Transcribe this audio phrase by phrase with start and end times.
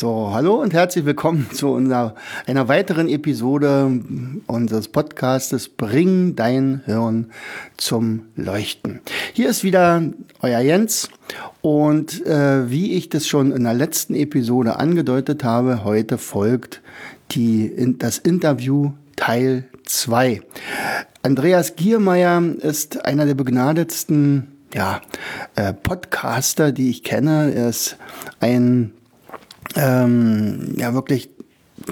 [0.00, 2.14] So, hallo und herzlich willkommen zu unserer,
[2.46, 4.00] einer weiteren Episode
[4.46, 7.30] unseres Podcastes Bring dein Hirn
[7.76, 9.00] zum Leuchten.
[9.34, 10.02] Hier ist wieder
[10.40, 11.10] euer Jens
[11.60, 16.80] und äh, wie ich das schon in der letzten Episode angedeutet habe, heute folgt
[17.32, 20.40] die, das Interview Teil 2.
[21.22, 25.02] Andreas Giermeier ist einer der begnadetsten ja,
[25.56, 27.52] äh, Podcaster, die ich kenne.
[27.54, 27.98] Er ist
[28.40, 28.94] ein
[29.76, 31.30] ähm, ja wirklich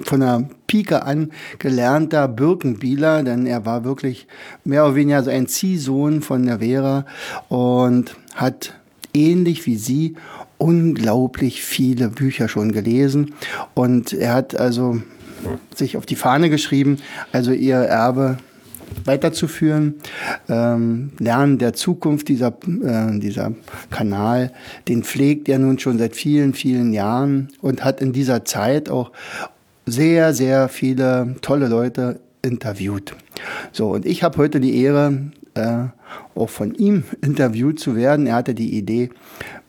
[0.04, 4.26] von der Pike an gelernter Birkenbieler, denn er war wirklich
[4.64, 7.06] mehr oder weniger so ein Ziehsohn von der Vera
[7.48, 8.74] und hat
[9.14, 10.14] ähnlich wie sie
[10.58, 13.34] unglaublich viele Bücher schon gelesen.
[13.74, 15.00] Und er hat also
[15.74, 16.98] sich auf die Fahne geschrieben,
[17.32, 18.38] also ihr Erbe
[19.04, 19.94] weiterzuführen.
[20.48, 23.52] Ähm, Lernen der Zukunft, dieser, äh, dieser
[23.90, 24.52] Kanal,
[24.88, 29.12] den pflegt er nun schon seit vielen, vielen Jahren und hat in dieser Zeit auch
[29.86, 33.14] sehr, sehr viele tolle Leute interviewt.
[33.72, 35.84] So, und ich habe heute die Ehre, äh,
[36.34, 38.26] auch von ihm interviewt zu werden.
[38.26, 39.10] Er hatte die Idee,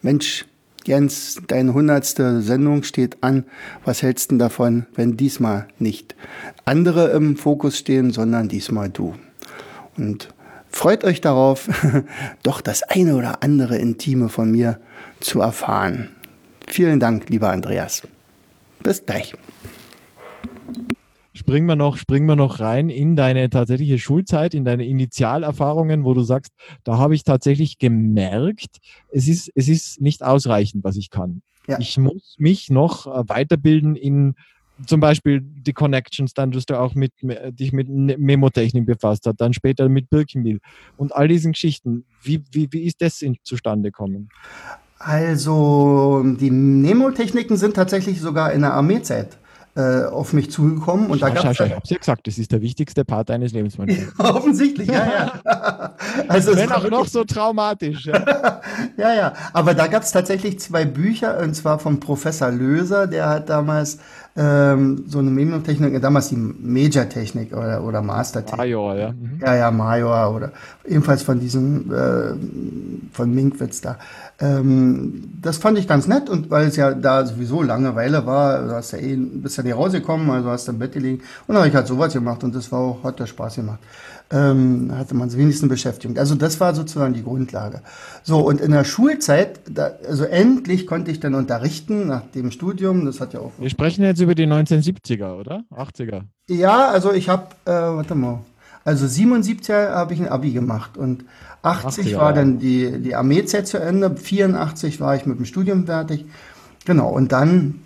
[0.02, 0.46] Mensch,
[0.86, 3.46] Jens, deine hundertste Sendung steht an.
[3.86, 6.16] Was hältst du davon, wenn diesmal nicht
[6.66, 9.16] andere im Fokus stehen, sondern diesmal du?
[9.98, 10.30] Und
[10.70, 11.70] freut euch darauf,
[12.44, 14.80] doch das eine oder andere Intime von mir
[15.20, 16.10] zu erfahren.
[16.68, 18.04] Vielen Dank, lieber Andreas.
[18.82, 19.36] Bis gleich
[21.50, 26.14] springen wir noch, springen wir noch rein in deine tatsächliche Schulzeit, in deine Initialerfahrungen, wo
[26.14, 28.78] du sagst, da habe ich tatsächlich gemerkt,
[29.12, 31.42] es ist, es ist nicht ausreichend, was ich kann.
[31.68, 31.80] Ja.
[31.80, 34.36] Ich muss mich noch äh, weiterbilden in
[34.86, 39.42] zum Beispiel die Connections, dann dass du auch mit, dich mit ne-, Memotechnik befasst hast,
[39.42, 40.60] dann später mit Birkenbill
[40.98, 42.06] und all diesen Geschichten.
[42.22, 44.30] Wie, wie, wie ist das in, zustande gekommen?
[45.00, 49.38] Also die Nemotechniken sind tatsächlich sogar in der Armeezeit
[49.76, 51.08] äh, auf mich zugekommen.
[51.08, 53.30] Und schau, da gab's schau, schau, ich hab's ja gesagt, das ist der wichtigste Part
[53.30, 53.78] deines Lebens.
[54.18, 55.94] offensichtlich, ja, ja.
[56.28, 58.06] also Wenn auch noch so traumatisch.
[58.06, 58.62] Ja,
[58.98, 59.34] ja, ja.
[59.54, 64.00] Aber da gab es tatsächlich zwei Bücher, und zwar vom Professor Löser, der hat damals
[64.36, 68.58] ähm, so eine Mediumtechnik, damals die Major-Technik oder, oder Master-Technik.
[68.58, 69.12] Major, ja.
[69.12, 69.40] Mhm.
[69.42, 70.52] Ja, ja, Major oder
[70.86, 73.98] ebenfalls von diesem, äh, von Minkwitz da.
[74.42, 78.72] Ähm, das fand ich ganz nett und weil es ja da sowieso Langeweile war, du
[78.72, 81.58] hast ja eh, bist ja nicht rausgekommen, also hast du im Bett gelegen und dann
[81.58, 83.80] habe ich halt sowas gemacht und das war auch, hat ja Spaß gemacht.
[84.32, 86.20] Ähm, hatte man es wenigstens beschäftigt.
[86.20, 87.82] Also das war sozusagen die Grundlage.
[88.22, 93.06] So, und in der Schulzeit, da, also endlich konnte ich dann unterrichten nach dem Studium,
[93.06, 93.52] das hat ja auch...
[93.58, 95.64] Wir sprechen jetzt über die 1970er, oder?
[95.76, 96.22] 80er?
[96.48, 98.42] Ja, also ich habe, äh, warte mal,
[98.84, 101.26] also 77er habe ich ein Abi gemacht und
[101.62, 106.26] 80 war dann die, die Armeezeit zu Ende, 84 war ich mit dem Studium fertig.
[106.86, 107.82] Genau, und dann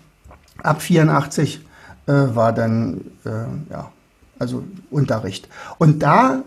[0.62, 1.64] ab 84
[2.06, 3.90] äh, war dann, äh, ja,
[4.38, 5.48] also Unterricht.
[5.78, 6.42] Und da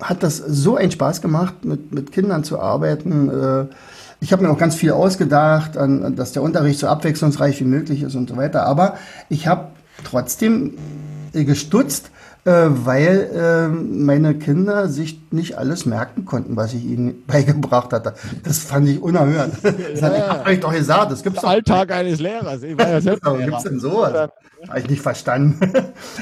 [0.00, 3.28] hat das so einen Spaß gemacht, mit, mit Kindern zu arbeiten.
[3.28, 3.66] Äh,
[4.20, 8.02] ich habe mir auch ganz viel ausgedacht, an, dass der Unterricht so abwechslungsreich wie möglich
[8.02, 8.66] ist und so weiter.
[8.66, 8.96] Aber
[9.28, 9.68] ich habe
[10.04, 10.74] trotzdem
[11.32, 12.10] gestutzt,
[12.44, 18.14] äh, weil äh, meine Kinder sich nicht alles merken konnten, was ich ihnen beigebracht hatte.
[18.44, 19.52] Das fand ich unerhört.
[19.62, 21.48] Das ja, ich hab euch doch gesagt, das gibt's doch.
[21.48, 22.62] Alltag eines Lehrers.
[22.62, 23.38] Ich war ja selbst Lehrer.
[23.38, 24.06] Gibt's denn so?
[24.06, 24.32] Habe
[24.76, 25.72] ich nicht verstanden.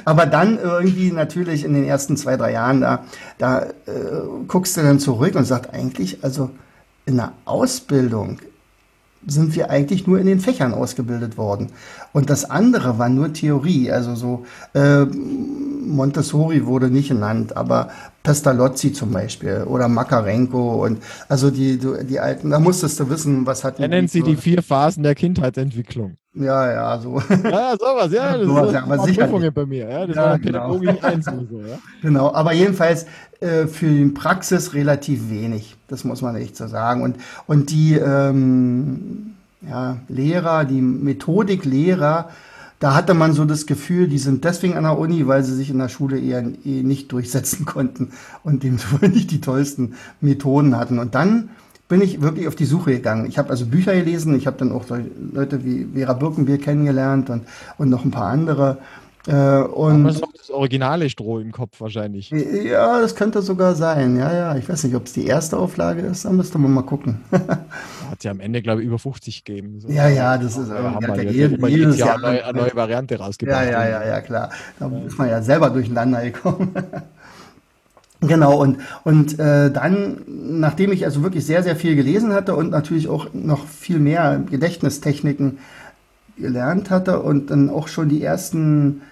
[0.05, 3.05] Aber dann irgendwie natürlich in den ersten zwei, drei Jahren, da,
[3.39, 3.73] da äh,
[4.47, 6.51] guckst du dann zurück und sagst eigentlich, also
[7.07, 8.39] in der Ausbildung
[9.27, 11.69] sind wir eigentlich nur in den Fächern ausgebildet worden.
[12.13, 13.91] Und das andere war nur Theorie.
[13.91, 17.91] Also so äh, Montessori wurde nicht genannt, aber
[18.29, 23.65] Pestalozzi zum Beispiel oder Makarenko und also die, die alten, da musstest du wissen, was
[23.65, 26.19] hat Er nennt sie die vier Phasen der Kindheitsentwicklung.
[26.35, 27.23] Ja, ja, so.
[27.45, 28.37] Ja, sowas, ja.
[28.37, 29.23] Das sowas, ja, aber sicher.
[29.23, 30.07] Prüfungen bei mir, ja.
[30.07, 31.07] Das ja, war Pädagogik genau.
[31.07, 31.79] 1 und so, ja.
[32.03, 33.07] Genau, aber jedenfalls
[33.41, 35.77] äh, für die Praxis relativ wenig.
[35.89, 37.01] Das muss man echt so sagen.
[37.01, 37.17] Und,
[37.47, 39.37] und die ähm,
[39.67, 42.29] ja, Lehrer, die Methodiklehrer,
[42.79, 45.71] da hatte man so das Gefühl, die sind deswegen an der Uni, weil sie sich
[45.71, 48.13] in der Schule eher eh nicht durchsetzen konnten
[48.45, 48.79] und dem
[49.13, 50.99] nicht die tollsten Methoden hatten.
[50.99, 51.51] Und dann
[51.89, 53.27] bin ich wirklich auf die Suche gegangen.
[53.27, 54.85] Ich habe also Bücher gelesen, ich habe dann auch
[55.33, 57.45] Leute wie Vera Birkenbier kennengelernt und,
[57.79, 58.79] und noch ein paar andere.
[59.27, 62.31] Äh, und Aber noch das originale Stroh im Kopf wahrscheinlich.
[62.31, 64.17] Ja, das könnte sogar sein.
[64.17, 64.57] Ja, ja.
[64.57, 66.25] Ich weiß nicht, ob es die erste Auflage ist.
[66.25, 67.21] Da müsste man mal gucken.
[68.11, 69.81] Hat ja am Ende, glaube ich, über 50 gegeben.
[69.81, 69.89] So.
[69.89, 73.65] Ja, ja, das ist ja, ja, ja jede, jedes Jahr eine neue, neue Variante rausgebracht.
[73.67, 74.51] Ja, ja, ja, ja, klar.
[74.79, 76.71] Da ist man ja selber durcheinander gekommen.
[78.21, 82.71] Genau, und, und äh, dann, nachdem ich also wirklich sehr, sehr viel gelesen hatte und
[82.71, 85.59] natürlich auch noch viel mehr Gedächtnistechniken
[86.37, 89.03] gelernt hatte und dann auch schon die ersten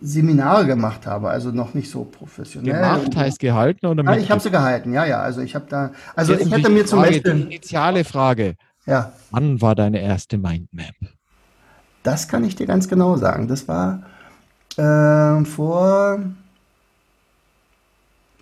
[0.00, 2.74] Seminare gemacht habe, also noch nicht so professionell.
[2.74, 5.20] Gemacht heißt gehalten oder ja, Ich habe sie gehalten, ja, ja.
[5.20, 7.34] Also ich habe da, also ich hätte mir zum Frage, Beispiel.
[7.34, 8.54] Die initiale Frage.
[8.86, 9.12] Ja.
[9.30, 10.94] Wann war deine erste Mindmap?
[12.02, 13.46] Das kann ich dir ganz genau sagen.
[13.46, 14.02] Das war
[14.76, 16.20] äh, vor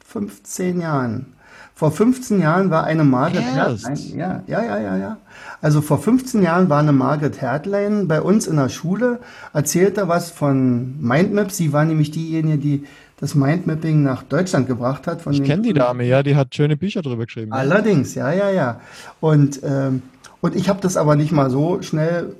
[0.06, 1.34] 15 Jahren.
[1.78, 3.96] Vor 15 Jahren war eine Margaret Hertlein.
[4.16, 5.16] Ja, ja, ja, ja, ja.
[5.60, 9.20] Also vor 15 Jahren war eine Margaret Hertlein bei uns in der Schule,
[9.52, 11.52] erzählte was von Mindmap.
[11.52, 12.84] Sie war nämlich diejenige, die
[13.20, 15.24] das Mindmapping nach Deutschland gebracht hat.
[15.30, 17.52] ich kenne die Dame, ja, die hat schöne Bücher drüber geschrieben.
[17.52, 18.80] Allerdings, ja, ja, ja.
[19.20, 20.02] Und, ähm,
[20.40, 22.34] und ich habe das aber nicht mal so schnell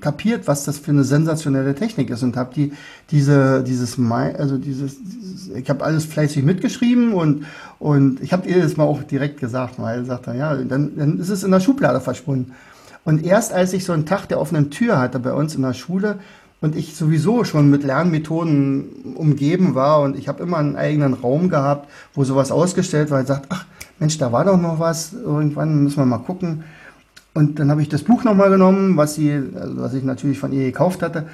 [0.00, 2.72] kapiert, was das für eine sensationelle Technik ist und habe die
[3.10, 7.46] diese dieses also dieses, dieses ich habe alles fleißig mitgeschrieben und
[7.78, 11.18] und ich habe ihr das mal auch direkt gesagt, weil sagt er ja, dann dann
[11.18, 12.52] ist es in der Schublade verschwunden.
[13.04, 15.74] Und erst als ich so einen Tag der offenen Tür hatte bei uns in der
[15.74, 16.18] Schule
[16.60, 21.48] und ich sowieso schon mit Lernmethoden umgeben war und ich habe immer einen eigenen Raum
[21.48, 23.66] gehabt, wo sowas ausgestellt war, sagt, ach
[23.98, 26.64] Mensch, da war doch noch was, irgendwann müssen wir mal gucken.
[27.36, 30.52] Und dann habe ich das Buch nochmal genommen, was sie, also was ich natürlich von
[30.52, 31.26] ihr gekauft hatte.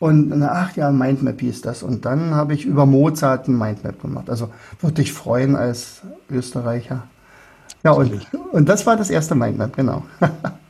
[0.00, 1.84] Und ach ja, Mindmap hieß das.
[1.84, 4.28] Und dann habe ich über Mozart ein Mindmap gemacht.
[4.28, 7.04] Also würde ich freuen als Österreicher.
[7.84, 10.02] Ja, und, und das war das erste Mindmap, genau.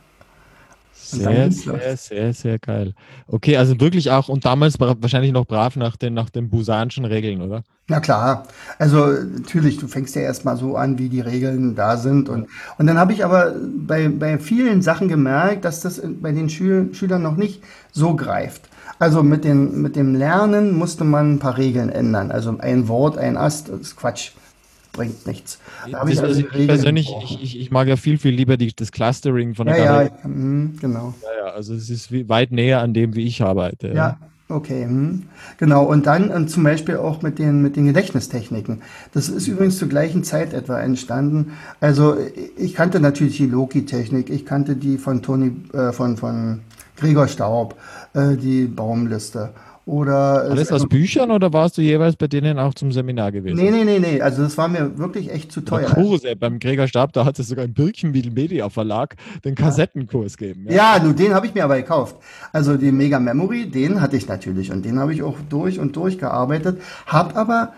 [1.05, 2.93] Sehr, sehr, sehr, sehr geil.
[3.27, 7.41] Okay, also wirklich auch und damals wahrscheinlich noch brav nach den, nach den busanischen Regeln,
[7.41, 7.63] oder?
[7.87, 8.47] Na klar.
[8.79, 12.29] Also natürlich, du fängst ja erstmal so an, wie die Regeln da sind.
[12.29, 12.47] Und,
[12.79, 16.93] und dann habe ich aber bei, bei vielen Sachen gemerkt, dass das bei den Schül
[16.93, 17.61] Schülern noch nicht
[17.91, 18.69] so greift.
[18.97, 22.31] Also mit, den, mit dem Lernen musste man ein paar Regeln ändern.
[22.31, 24.31] Also ein Wort, ein Ast, das ist Quatsch
[24.95, 25.59] bringt nichts.
[25.87, 29.67] Ich, also ich persönlich, ich, ich, mag ja viel, viel lieber die, das Clustering von
[29.67, 31.13] der ja, ja, mh, genau.
[31.21, 33.89] Ja, ja, also es ist weit näher an dem, wie ich arbeite.
[33.93, 34.17] Ja,
[34.49, 34.85] okay.
[34.85, 35.23] Hm.
[35.57, 38.81] Genau, und dann und zum Beispiel auch mit den, mit den Gedächtnistechniken.
[39.13, 41.51] Das ist übrigens zur gleichen Zeit etwa entstanden.
[41.81, 42.15] Also
[42.57, 46.61] ich kannte natürlich die Loki-Technik, ich kannte die von Toni, äh, von, von
[46.95, 47.75] Gregor Staub,
[48.13, 49.49] äh, die Baumliste.
[49.85, 53.57] Oder Alles aus Büchern oder warst du jeweils bei denen auch zum Seminar gewesen?
[53.57, 54.19] Nee, nee, nee, nee.
[54.19, 55.87] Also das war mir wirklich echt zu teuer.
[55.87, 60.65] Kurse beim Gregor Stab, da hat es sogar im Birkenbiel Media Verlag den Kassettenkurs gegeben.
[60.69, 62.15] Ja, ja nur den habe ich mir aber gekauft.
[62.51, 65.95] Also den Mega Memory, den hatte ich natürlich und den habe ich auch durch und
[65.95, 66.81] durch gearbeitet.
[67.05, 67.73] Hab aber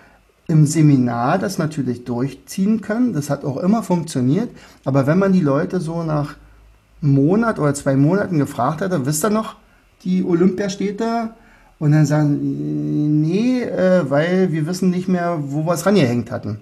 [0.48, 3.12] im Seminar das natürlich durchziehen können.
[3.12, 4.50] Das hat auch immer funktioniert.
[4.86, 6.36] Aber wenn man die Leute so nach
[7.02, 9.56] einem Monat oder zwei Monaten gefragt hätte, wisst ihr noch,
[10.04, 11.32] die Olympiastädte,
[11.80, 16.60] und dann sagen, nee, äh, weil wir wissen nicht mehr, wo wir es rangehängt hatten.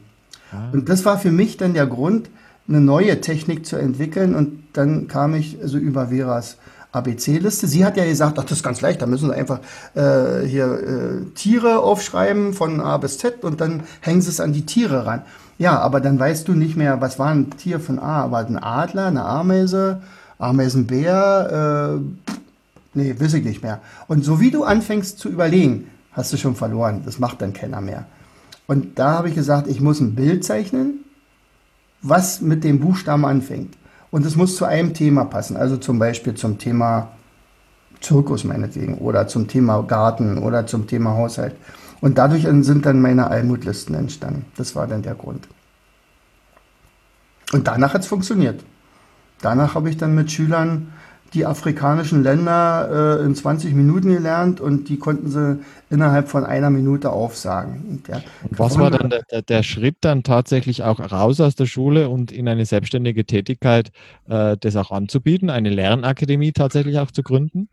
[0.52, 0.70] Ah.
[0.74, 2.30] Und das war für mich dann der Grund,
[2.68, 4.36] eine neue Technik zu entwickeln.
[4.36, 6.58] Und dann kam ich also über Veras
[6.92, 7.68] ABC-Liste.
[7.68, 9.60] Sie hat ja gesagt, ach, das ist ganz leicht, da müssen Sie einfach
[9.96, 14.54] äh, hier äh, Tiere aufschreiben von A bis Z und dann hängen Sie es an
[14.54, 15.22] die Tiere ran.
[15.58, 18.32] Ja, aber dann weißt du nicht mehr, was war ein Tier von A?
[18.32, 20.02] War ein Adler, eine Ameise,
[20.38, 22.32] Ameisenbär, äh,
[22.96, 23.82] Nee, weiß ich nicht mehr.
[24.08, 27.04] Und so wie du anfängst zu überlegen, hast du schon verloren.
[27.06, 28.06] Das macht dann keiner mehr.
[28.68, 31.04] Und da habe ich gesagt, ich muss ein Bild zeichnen,
[32.02, 33.76] was mit dem Buchstaben anfängt.
[34.12, 35.58] Und es muss zu einem Thema passen.
[35.58, 37.10] Also zum Beispiel zum Thema
[38.02, 41.56] Zirkus meinetwegen oder zum Thema Garten oder zum Thema Haushalt.
[42.02, 44.46] Und dadurch sind dann meine Almutlisten entstanden.
[44.58, 45.48] Das war dann der Grund.
[47.52, 48.64] Und danach hat es funktioniert.
[49.42, 50.94] Danach habe ich dann mit Schülern
[51.36, 56.70] die afrikanischen Länder äh, in 20 Minuten gelernt und die konnten sie innerhalb von einer
[56.70, 58.02] Minute aufsagen.
[58.08, 62.32] Der, was war dann der, der, Schritt dann tatsächlich auch raus aus der Schule und
[62.32, 63.92] in eine selbstständige Tätigkeit,
[64.28, 67.68] äh, das auch anzubieten, eine Lernakademie tatsächlich auch zu gründen?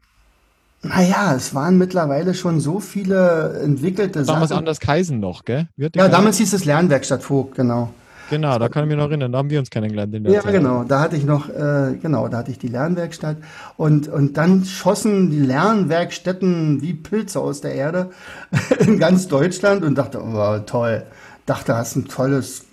[0.82, 4.34] Naja, es waren mittlerweile schon so viele entwickelte damals Sachen.
[4.34, 5.68] Damals anders Kaisen noch, gell?
[5.76, 7.94] ja, damals hieß es Lernwerkstatt Vogt, genau.
[8.32, 10.14] Genau, da kann ich mich noch erinnern, da haben wir uns kennengelernt.
[10.26, 10.52] Ja, Zeit.
[10.52, 13.36] genau, da hatte ich noch, äh, genau, da hatte ich die Lernwerkstatt
[13.76, 18.10] und, und dann schossen die Lernwerkstätten wie Pilze aus der Erde
[18.78, 21.02] in ganz Deutschland und dachte, oh, toll,
[21.44, 22.64] dachte, hast ein tolles,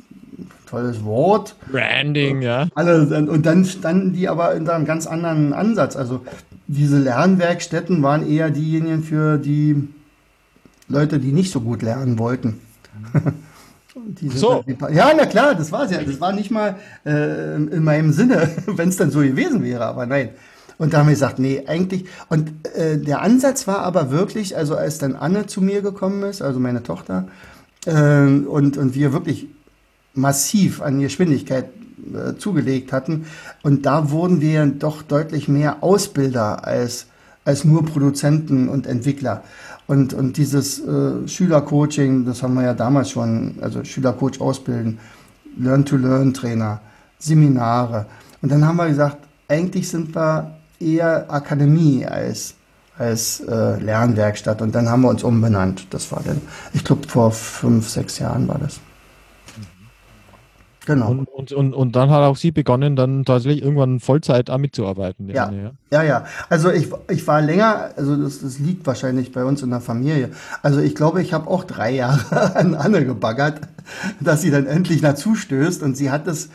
[0.66, 1.58] tolles Wort.
[1.70, 2.70] Branding, ja.
[2.74, 5.98] Alle, und dann standen die aber in einem ganz anderen Ansatz.
[5.98, 6.22] Also
[6.68, 9.90] diese Lernwerkstätten waren eher diejenigen für die
[10.88, 12.62] Leute, die nicht so gut lernen wollten.
[14.36, 14.64] so.
[14.92, 16.02] Ja, na klar, das war es ja.
[16.02, 16.76] Das war nicht mal
[17.06, 20.30] äh, in meinem Sinne, wenn es dann so gewesen wäre, aber nein.
[20.78, 22.06] Und da haben wir gesagt, nee, eigentlich.
[22.30, 26.42] Und äh, der Ansatz war aber wirklich, also als dann Anne zu mir gekommen ist,
[26.42, 27.28] also meine Tochter,
[27.86, 29.48] äh, und, und wir wirklich
[30.14, 31.66] massiv an Geschwindigkeit
[32.14, 33.26] äh, zugelegt hatten.
[33.62, 37.08] Und da wurden wir doch deutlich mehr Ausbilder als,
[37.44, 39.44] als nur Produzenten und Entwickler.
[39.90, 45.00] Und, und dieses äh, Schülercoaching, das haben wir ja damals schon, also Schülercoach ausbilden,
[45.58, 46.80] Learn-to-Learn-Trainer,
[47.18, 48.06] Seminare.
[48.44, 49.18] Und dann haben wir gesagt,
[49.48, 52.54] eigentlich sind wir eher Akademie als,
[53.00, 54.62] als äh, Lernwerkstatt.
[54.62, 55.88] Und dann haben wir uns umbenannt.
[55.90, 56.40] Das war dann,
[56.74, 58.80] ich glaube, vor fünf, sechs Jahren war das.
[60.90, 61.12] Genau.
[61.12, 65.30] Und, und, und, und, dann hat auch sie begonnen, dann tatsächlich irgendwann Vollzeit mitzuarbeiten.
[65.30, 65.52] Ja.
[65.52, 66.26] ja, ja, ja.
[66.50, 70.32] Also ich, ich war länger, also das, das liegt wahrscheinlich bei uns in der Familie.
[70.64, 73.62] Also ich glaube, ich habe auch drei Jahre an Anne gebaggert,
[74.20, 76.50] dass sie dann endlich dazu stößt und sie hat das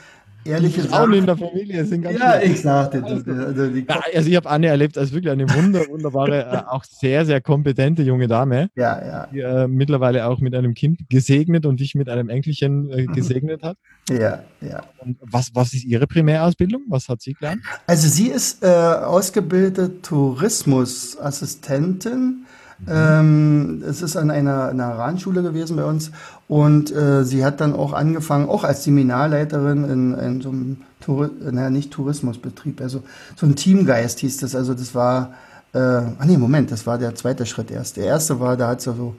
[0.44, 0.92] ehrlich gesagt.
[0.94, 3.26] Frauen in der Familie sind ganz Ja, ich sagte das.
[3.26, 7.26] Also, ja, also ich habe Anne erlebt als wirklich eine wunder, wunderbare, äh, auch sehr,
[7.26, 8.70] sehr kompetente junge Dame.
[8.74, 9.26] Ja, ja.
[9.32, 13.12] Die äh, mittlerweile auch mit einem Kind gesegnet und dich mit einem Enkelchen äh, mhm.
[13.12, 13.76] gesegnet hat.
[14.08, 14.82] Ja, ja.
[14.98, 16.84] Und was, was ist Ihre Primärausbildung?
[16.88, 17.62] Was hat sie gelernt?
[17.86, 22.44] Also sie ist äh, ausgebildete Tourismusassistentin
[22.88, 26.10] ähm, es ist an einer, einer Ranschule gewesen bei uns
[26.48, 31.30] und äh, sie hat dann auch angefangen, auch als Seminarleiterin in, in so einem, Tour
[31.38, 33.02] naja, nicht Tourismusbetrieb, also
[33.36, 34.54] so ein Teamgeist hieß das.
[34.54, 35.34] Also das war,
[35.74, 37.98] äh, ah nee, Moment, das war der zweite Schritt erst.
[37.98, 39.14] Der erste war, da hat sie so,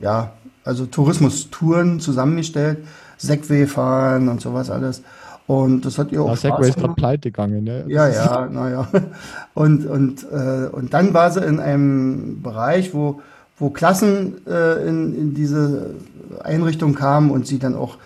[0.00, 0.32] ja,
[0.64, 2.78] also Tourismustouren zusammengestellt,
[3.16, 5.02] Segway fahren und sowas alles.
[5.46, 7.84] Und das hat ihr auch ja, Segway ist gerade pleite gegangen, ne?
[7.88, 8.88] Ja, ja, naja.
[9.54, 13.20] Und, und, äh, und dann war sie in einem Bereich, wo,
[13.56, 15.94] wo Klassen äh, in, in diese
[16.42, 17.98] Einrichtung kamen und sie dann auch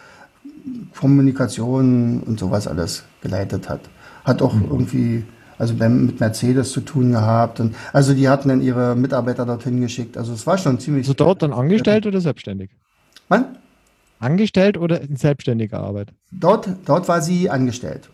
[0.99, 3.81] Kommunikation und sowas alles geleitet hat.
[4.25, 4.67] Hat auch mhm.
[4.71, 5.25] irgendwie,
[5.59, 7.61] also mit Mercedes zu tun gehabt.
[7.61, 10.19] Und, also die hatten dann ihre Mitarbeiter dorthin geschickt.
[10.19, 11.07] Also es war schon ziemlich.
[11.07, 12.71] Also dort dann angestellt oder selbstständig?
[13.29, 13.57] Wann?
[14.21, 16.09] Angestellt oder in selbstständiger Arbeit?
[16.31, 18.09] Dort, dort war sie angestellt.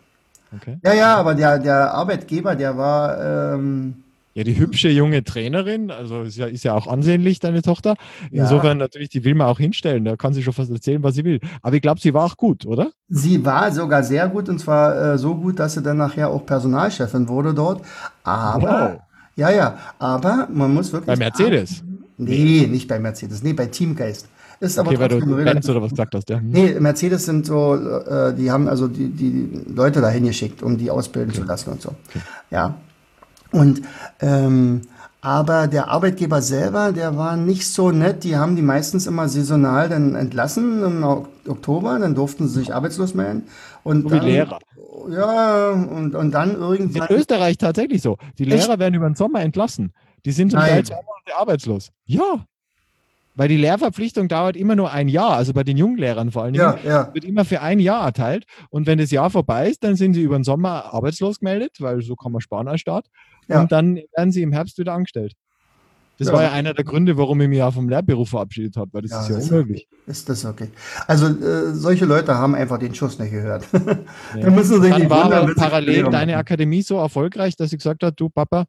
[0.57, 0.79] Okay.
[0.85, 3.55] Ja, ja, aber der, der Arbeitgeber, der war.
[3.55, 3.95] Ähm,
[4.35, 7.95] ja, die hübsche junge Trainerin, also ist ja, ist ja auch ansehnlich, deine Tochter.
[8.33, 8.85] Insofern ja.
[8.85, 10.05] natürlich, die will man auch hinstellen.
[10.05, 11.39] Da kann sie schon fast erzählen, was sie will.
[11.63, 12.91] Aber ich glaube, sie war auch gut, oder?
[13.09, 16.45] Sie war sogar sehr gut und zwar äh, so gut, dass sie dann nachher auch
[16.45, 17.83] Personalchefin wurde dort.
[18.25, 19.01] Aber, wow.
[19.37, 21.07] ja, ja, aber man muss wirklich.
[21.07, 21.77] Bei Mercedes?
[21.77, 24.29] Sagen, nee, nicht bei Mercedes, nee, bei Teamgeist.
[24.61, 26.41] Ist aber okay, weil du Benz oder was gesagt hast, ja.
[26.41, 30.91] Nee, Mercedes sind so, äh, die haben also die, die Leute dahin geschickt, um die
[30.91, 31.41] ausbilden okay.
[31.41, 31.91] zu lassen und so.
[32.09, 32.21] Okay.
[32.51, 32.75] Ja.
[33.51, 33.83] Und
[34.21, 34.83] ähm,
[35.25, 38.25] aber der Arbeitgeber selber, der war nicht so nett.
[38.25, 43.15] Die haben die meistens immer saisonal dann entlassen im Oktober, dann durften sie sich arbeitslos
[43.15, 43.45] melden.
[43.85, 44.59] Und so dann, wie Lehrer.
[45.11, 47.09] Ja, und, und dann irgendwann.
[47.09, 48.19] In Österreich tatsächlich so.
[48.39, 48.79] Die Lehrer Echt?
[48.79, 49.95] werden über den Sommer entlassen.
[50.27, 51.89] Die sind zum Teil zwei Monate arbeitslos.
[52.05, 52.45] Ja.
[53.37, 56.75] Weil die Lehrverpflichtung dauert immer nur ein Jahr, also bei den Junglehrern vor allen Dingen,
[56.85, 57.15] ja, ja.
[57.15, 58.45] wird immer für ein Jahr erteilt.
[58.71, 62.03] Und wenn das Jahr vorbei ist, dann sind sie über den Sommer arbeitslos gemeldet, weil
[62.03, 63.07] so kann man sparen als Staat.
[63.49, 63.61] Ja.
[63.61, 65.35] Und dann werden sie im Herbst wieder angestellt.
[66.19, 66.35] Das ja.
[66.35, 69.11] war ja einer der Gründe, warum ich mich ja vom Lehrberuf verabschiedet habe, weil das
[69.11, 69.89] ja, ist ja das unmöglich.
[70.07, 70.69] Ist das okay?
[71.09, 73.67] Also äh, solche Leute haben einfach den Schuss nicht gehört.
[73.73, 78.19] Dann müssen sie dann war wundern, parallel deine Akademie so erfolgreich, dass sie gesagt hat,
[78.19, 78.67] du Papa,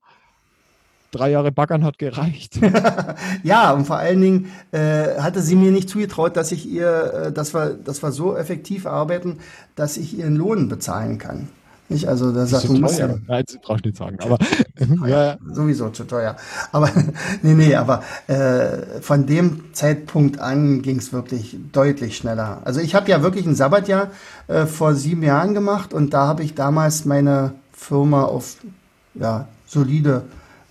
[1.12, 2.60] drei Jahre Baggern hat gereicht.
[3.44, 7.32] ja, und vor allen Dingen äh, hatte sie mir nicht zugetraut, dass ich ihr, äh,
[7.32, 9.38] dass wir, dass wir so effektiv arbeiten,
[9.76, 11.48] dass ich ihren Lohn bezahlen kann.
[11.88, 12.08] Nicht?
[12.08, 13.16] Also da sagt du musst ja.
[13.28, 14.40] Nein, das brauchst du nicht sagen, aber
[15.08, 16.36] ja, sowieso zu teuer.
[16.72, 16.90] Aber
[17.44, 22.62] nee, nee, aber äh, von dem Zeitpunkt an ging es wirklich deutlich schneller.
[22.66, 24.10] Also ich habe ja wirklich ein Sabbatjahr
[24.48, 28.56] äh, vor sieben Jahren gemacht und da habe ich damals meine Firma auf
[29.14, 30.24] ja, solide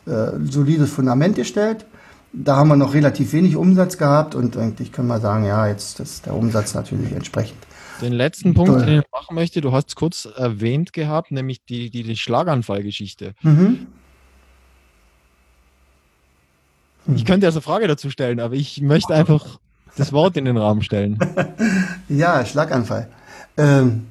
[0.07, 1.87] solides Fundament gestellt.
[2.33, 6.01] Da haben wir noch relativ wenig Umsatz gehabt und eigentlich können wir sagen, ja, jetzt
[6.01, 7.59] ist der Umsatz natürlich entsprechend.
[8.01, 11.91] Den letzten Punkt, den ich machen möchte, du hast es kurz erwähnt gehabt, nämlich die,
[11.91, 13.35] die, die Schlaganfallgeschichte.
[13.43, 13.87] Mhm.
[17.15, 19.59] Ich könnte also eine Frage dazu stellen, aber ich möchte einfach
[19.97, 21.19] das Wort in den Raum stellen.
[22.09, 23.09] ja, Schlaganfall.
[23.57, 24.07] Ähm,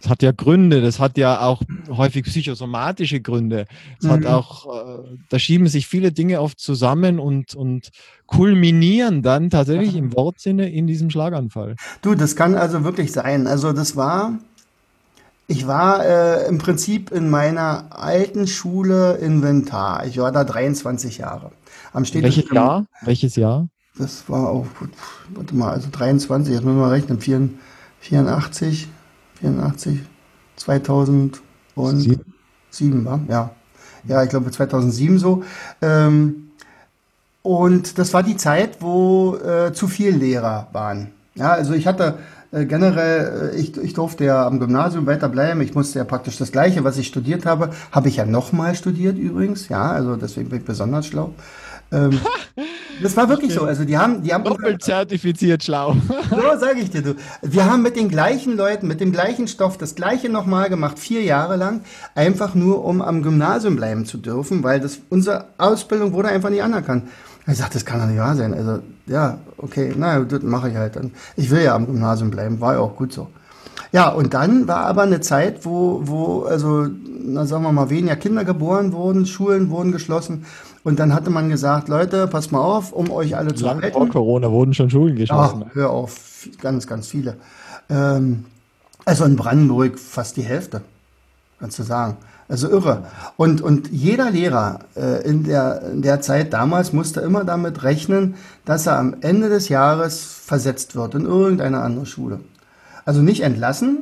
[0.00, 3.66] das hat ja Gründe, das hat ja auch häufig psychosomatische Gründe.
[3.98, 4.10] Es mhm.
[4.10, 7.90] hat auch, äh, da schieben sich viele Dinge oft zusammen und, und
[8.26, 11.76] kulminieren dann tatsächlich im Wortsinne in diesem Schlaganfall.
[12.00, 13.46] Du, das kann also wirklich sein.
[13.46, 14.38] Also das war,
[15.46, 20.06] ich war äh, im Prinzip in meiner alten Schule Inventar.
[20.06, 21.50] Ich war da 23 Jahre.
[21.92, 22.86] Am Welches Jahr?
[23.02, 23.68] Welches Jahr?
[23.98, 24.66] Das war auch,
[25.34, 27.20] warte mal, also 23, jetzt müssen wir mal rechnen,
[28.00, 28.88] 84,
[29.40, 30.00] 84,
[30.56, 31.32] 2007
[33.04, 33.50] war, ja.
[34.06, 35.42] Ja, ich glaube 2007 so.
[35.82, 36.50] Ähm,
[37.42, 41.08] und das war die Zeit, wo äh, zu viel Lehrer waren.
[41.34, 42.18] Ja, also ich hatte
[42.52, 45.62] äh, generell, äh, ich, ich durfte ja am Gymnasium weiterbleiben.
[45.62, 49.16] Ich musste ja praktisch das Gleiche, was ich studiert habe, habe ich ja nochmal studiert
[49.18, 49.68] übrigens.
[49.68, 51.34] Ja, also deswegen bin ich besonders schlau.
[51.92, 52.20] Ähm,
[53.02, 53.64] das war wirklich so.
[53.64, 55.96] Also die haben, die haben doppelt zertifiziert schlau.
[56.30, 57.16] so sage ich dir du.
[57.42, 61.22] Wir haben mit den gleichen Leuten, mit dem gleichen Stoff das gleiche nochmal gemacht, vier
[61.22, 61.80] Jahre lang,
[62.14, 66.62] einfach nur um am Gymnasium bleiben zu dürfen, weil das unsere Ausbildung wurde einfach nicht
[66.62, 67.04] anerkannt.
[67.46, 68.54] Ich sagte, das kann doch nicht wahr sein.
[68.54, 71.12] Also ja, okay, na, das mache ich halt dann.
[71.36, 73.28] Ich will ja am Gymnasium bleiben, war ja auch gut so.
[73.92, 76.86] Ja, und dann war aber eine Zeit, wo, wo also,
[77.24, 80.44] na, sagen wir mal, weniger Kinder geboren wurden, Schulen wurden geschlossen.
[80.82, 83.96] Und dann hatte man gesagt, Leute, passt mal auf, um euch alle zu Lang halten.
[83.96, 85.64] Vor Corona wurden schon Schulen geschlossen.
[85.68, 87.36] Ach, hör auf, ganz, ganz viele.
[87.90, 88.46] Ähm,
[89.04, 90.82] also in Brandenburg fast die Hälfte,
[91.58, 92.16] kannst du sagen.
[92.48, 93.04] Also irre.
[93.36, 98.34] Und, und jeder Lehrer äh, in, der, in der Zeit damals musste immer damit rechnen,
[98.64, 102.40] dass er am Ende des Jahres versetzt wird in irgendeine andere Schule.
[103.04, 103.98] Also nicht entlassen.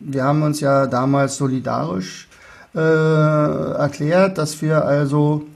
[0.00, 2.28] Wir haben uns ja damals solidarisch
[2.74, 5.46] äh, erklärt, dass wir also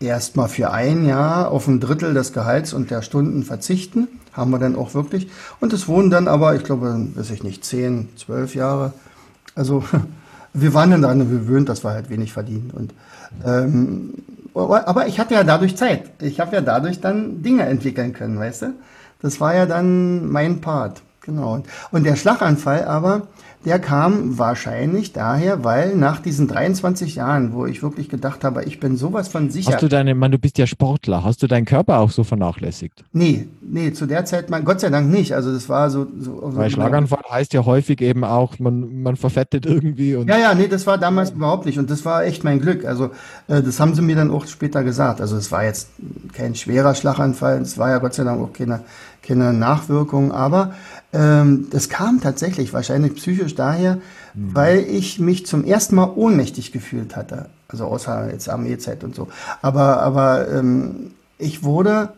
[0.00, 4.08] erstmal für ein Jahr auf ein Drittel des Gehalts und der Stunden verzichten.
[4.32, 5.28] Haben wir dann auch wirklich.
[5.60, 8.92] Und es wurden dann aber, ich glaube, weiß ich nicht, zehn, zwölf Jahre.
[9.54, 9.84] Also
[10.52, 12.70] wir waren dann daran gewöhnt, dass wir halt wenig verdienen.
[12.74, 12.94] Und,
[13.44, 14.14] ähm,
[14.54, 16.04] aber ich hatte ja dadurch Zeit.
[16.20, 18.66] Ich habe ja dadurch dann Dinge entwickeln können, weißt du?
[19.20, 21.02] Das war ja dann mein Part.
[21.22, 21.62] Genau.
[21.90, 23.26] Und der Schlaganfall aber,
[23.66, 28.78] der kam wahrscheinlich daher, weil nach diesen 23 Jahren, wo ich wirklich gedacht habe, ich
[28.78, 29.72] bin sowas von sicher.
[29.72, 33.04] Hast du deine, man, du bist ja Sportler, hast du deinen Körper auch so vernachlässigt?
[33.12, 35.34] Nee, nee, zu der Zeit, man, Gott sei Dank nicht.
[35.34, 36.06] Also das war so.
[36.16, 40.14] so weil Schlaganfall heißt ja häufig eben auch, man, man verfettet irgendwie.
[40.14, 41.80] Und ja, ja, nee, das war damals überhaupt nicht.
[41.80, 42.84] Und das war echt mein Glück.
[42.84, 43.06] Also
[43.48, 45.20] äh, das haben sie mir dann auch später gesagt.
[45.20, 45.88] Also es war jetzt
[46.34, 48.82] kein schwerer Schlaganfall, es war ja Gott sei Dank auch keine,
[49.22, 50.72] keine Nachwirkung, aber
[51.12, 53.96] ähm, das kam tatsächlich wahrscheinlich psychisch daher,
[54.34, 54.54] mhm.
[54.54, 57.46] weil ich mich zum ersten Mal ohnmächtig gefühlt hatte.
[57.68, 59.28] Also außer jetzt Armeezeit und so.
[59.62, 62.10] Aber, aber ähm, ich wurde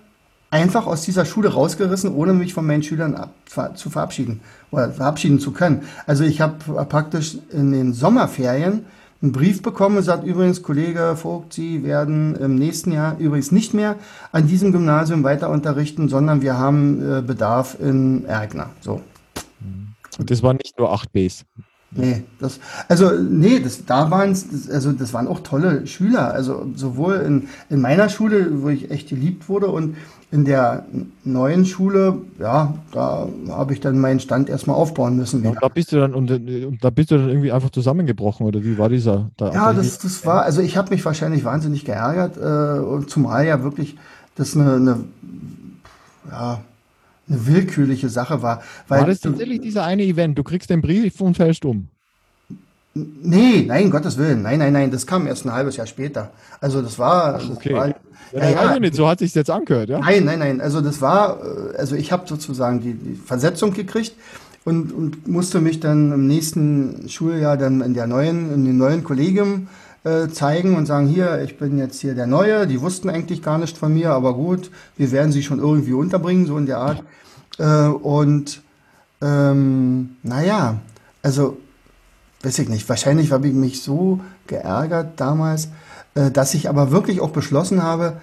[0.51, 3.35] einfach aus dieser Schule rausgerissen, ohne mich von meinen Schülern ab,
[3.75, 5.83] zu verabschieden oder verabschieden zu können.
[6.07, 8.87] Also ich habe praktisch in den Sommerferien
[9.21, 13.75] einen Brief bekommen und sagt, übrigens, Kollege Vogt, Sie werden im nächsten Jahr übrigens nicht
[13.75, 13.97] mehr
[14.31, 18.71] an diesem Gymnasium weiter unterrichten, sondern wir haben äh, Bedarf in Ergner.
[18.81, 19.01] So.
[20.19, 21.45] Und das waren nicht nur 8 Bs.
[21.91, 26.33] Nee, das, also, nee, das, da waren es, also, das waren auch tolle Schüler.
[26.35, 29.97] Also, sowohl in, in meiner Schule, wo ich echt geliebt wurde und
[30.31, 30.85] in der
[31.25, 35.43] neuen Schule, ja, da habe ich dann meinen Stand erstmal aufbauen müssen.
[35.43, 38.63] Ja, da bist du dann und, und, da bist du dann irgendwie einfach zusammengebrochen oder
[38.63, 39.31] wie war dieser?
[39.39, 43.63] Da ja, das, das war, also ich habe mich wahrscheinlich wahnsinnig geärgert, äh, zumal ja
[43.63, 43.97] wirklich
[44.37, 45.05] das eine, eine
[46.31, 46.61] ja,
[47.29, 48.63] eine willkürliche Sache war.
[48.89, 50.39] war das tatsächlich dieser eine Event?
[50.39, 51.89] Du kriegst den Brief und fällst um.
[52.95, 54.43] Nee, nein, Gottes Willen.
[54.43, 56.31] Nein, nein, nein, das kam erst ein halbes Jahr später.
[56.61, 57.37] Also das war.
[57.37, 57.71] Ach, okay.
[57.71, 57.95] Das war,
[58.33, 59.99] ja, ja, ja, nicht, so hat sich jetzt angehört, ja?
[60.01, 60.61] Nein, nein, nein.
[60.61, 64.15] Also das war, äh, also ich habe sozusagen die, die, Versetzung gekriegt
[64.65, 69.05] und, und musste mich dann im nächsten Schuljahr dann in der neuen, in dem neuen
[69.05, 69.69] Kollegium
[70.05, 72.67] äh, zeigen und sagen, hier, ich bin jetzt hier der Neue.
[72.67, 76.47] Die wussten eigentlich gar nicht von mir, aber gut, wir werden sie schon irgendwie unterbringen,
[76.47, 77.03] so in der Art.
[77.59, 78.63] Äh, und
[79.21, 80.79] ähm, naja,
[81.23, 81.59] also
[82.43, 85.69] weiß ich nicht, wahrscheinlich habe ich mich so geärgert damals,
[86.33, 88.21] dass ich aber wirklich auch beschlossen habe,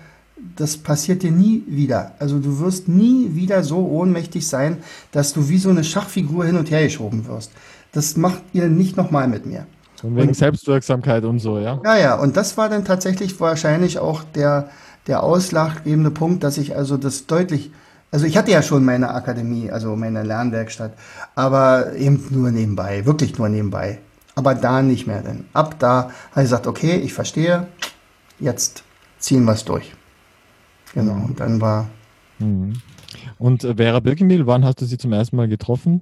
[0.55, 2.11] das passiert dir nie wieder.
[2.19, 4.77] Also du wirst nie wieder so ohnmächtig sein,
[5.11, 7.51] dass du wie so eine Schachfigur hin und her geschoben wirst.
[7.91, 9.65] Das macht ihr nicht nochmal mit mir.
[10.03, 11.79] Und wegen und, Selbstwirksamkeit und so, ja?
[11.83, 14.69] Ja, ja, und das war dann tatsächlich wahrscheinlich auch der,
[15.07, 17.71] der ausschlaggebende Punkt, dass ich also das deutlich,
[18.11, 20.93] also ich hatte ja schon meine Akademie, also meine Lernwerkstatt,
[21.33, 23.99] aber eben nur nebenbei, wirklich nur nebenbei.
[24.35, 27.67] Aber da nicht mehr, denn ab da habe ich gesagt, okay, ich verstehe,
[28.39, 28.83] jetzt
[29.17, 29.93] ziehen wir es durch.
[30.93, 31.87] Genau, und dann war.
[32.39, 32.73] Mhm.
[33.37, 36.01] Und äh, Vera Birkenbiel, wann hast du sie zum ersten Mal getroffen?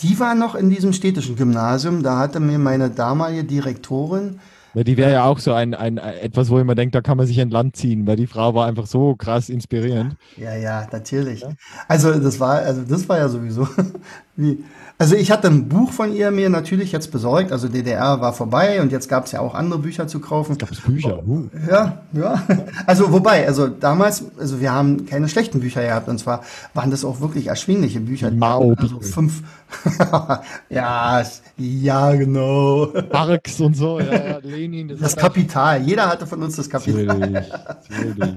[0.00, 2.02] Die war noch in diesem städtischen Gymnasium.
[2.02, 4.40] Da hatte mir meine damalige Direktorin
[4.74, 7.16] ja, die wäre ja auch so ein, ein, etwas, wo ich immer denke, da kann
[7.16, 10.16] man sich ein Land ziehen, weil die Frau war einfach so krass inspirierend.
[10.36, 11.42] Ja, ja, natürlich.
[11.42, 11.50] Ja?
[11.86, 13.68] Also das war, also das war ja sowieso
[14.36, 14.64] wie,
[14.98, 17.52] also ich hatte ein Buch von ihr mir natürlich jetzt besorgt.
[17.52, 20.58] Also DDR war vorbei und jetzt gab es ja auch andere Bücher zu kaufen.
[20.58, 21.22] Gab es Bücher?
[21.26, 21.44] Uh.
[21.68, 22.42] Ja, ja.
[22.86, 26.42] Also wobei, also damals, also wir haben keine schlechten Bücher gehabt und zwar
[26.74, 28.30] waren das auch wirklich erschwingliche Bücher.
[28.30, 28.74] Mao.
[28.76, 29.42] Also fünf.
[30.70, 31.24] ja,
[31.56, 32.92] ja, genau.
[33.12, 34.88] Marx und so, ja, Lenin.
[34.88, 35.82] Das, das Kapital.
[35.82, 37.04] Jeder hatte von uns das Kapital.
[37.04, 37.52] Natürlich,
[37.88, 38.34] natürlich.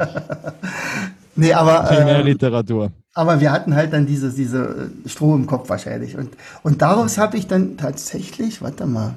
[1.37, 1.83] Nee, aber.
[1.83, 2.85] Primärliteratur.
[2.85, 6.17] Äh, aber wir hatten halt dann diese, diese Stroh im Kopf wahrscheinlich.
[6.17, 6.29] Und,
[6.61, 9.15] und daraus habe ich dann tatsächlich, warte mal,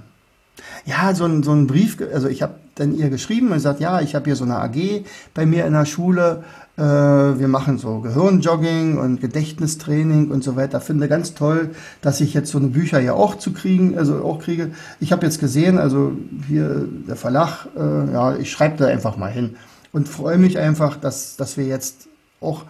[0.86, 4.00] ja, so ein, so ein Brief, also ich habe dann ihr geschrieben und gesagt, ja,
[4.00, 5.04] ich habe hier so eine AG
[5.34, 6.44] bei mir in der Schule.
[6.78, 10.80] Äh, wir machen so Gehirnjogging und Gedächtnistraining und so weiter.
[10.80, 14.38] Finde ganz toll, dass ich jetzt so eine Bücher ja auch zu kriegen, also auch
[14.38, 14.70] kriege.
[14.98, 16.12] Ich habe jetzt gesehen, also
[16.48, 19.56] hier der Verlag, äh, ja, ich schreibe da einfach mal hin
[19.92, 22.09] und freue mich einfach, dass, dass wir jetzt
[22.40, 22.64] auch,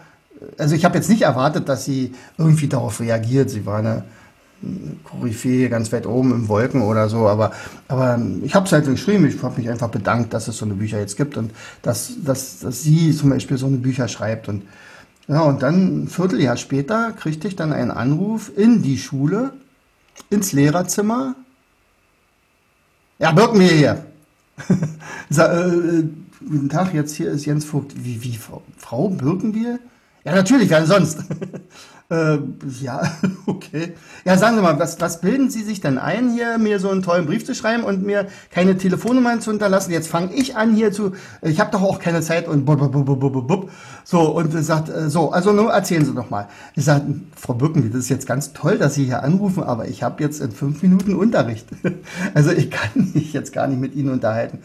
[0.59, 3.51] also ich habe jetzt nicht erwartet, dass sie irgendwie darauf reagiert.
[3.51, 4.05] Sie war eine
[5.05, 7.53] Koryphäe ganz weit oben im Wolken oder so, aber,
[7.89, 10.75] aber ich habe es halt geschrieben, ich habe mich einfach bedankt, dass es so eine
[10.75, 11.53] Bücher jetzt gibt und
[11.83, 14.63] dass, dass, dass sie zum Beispiel so eine Bücher schreibt und
[15.29, 19.53] ja, und dann ein Vierteljahr später kriegte ich dann einen Anruf in die Schule,
[20.29, 21.37] ins Lehrerzimmer.
[23.19, 24.05] Ja, Birken wir hier.
[26.49, 27.93] Guten Tag, jetzt hier ist Jens Vogt.
[28.03, 28.39] Wie, wie,
[28.79, 29.79] Frau Birkenbier?
[30.25, 31.19] Ja, natürlich, wer denn sonst?
[32.11, 32.39] äh,
[32.81, 33.03] ja,
[33.47, 33.93] okay.
[34.25, 37.03] Ja, sagen Sie mal, was, was bilden Sie sich denn ein, hier mir so einen
[37.03, 39.93] tollen Brief zu schreiben und mir keine Telefonnummern zu hinterlassen?
[39.93, 43.05] Jetzt fange ich an hier zu, ich habe doch auch keine Zeit und bub, bub,
[43.05, 43.71] bub, bub, bub.
[44.05, 46.49] so und sagt, äh, so, also nur erzählen Sie doch mal.
[46.75, 47.05] Ich sage,
[47.37, 50.41] Frau Birkenbier, das ist jetzt ganz toll, dass Sie hier anrufen, aber ich habe jetzt
[50.41, 51.69] in fünf Minuten Unterricht.
[52.35, 54.61] also ich kann mich jetzt gar nicht mit Ihnen unterhalten.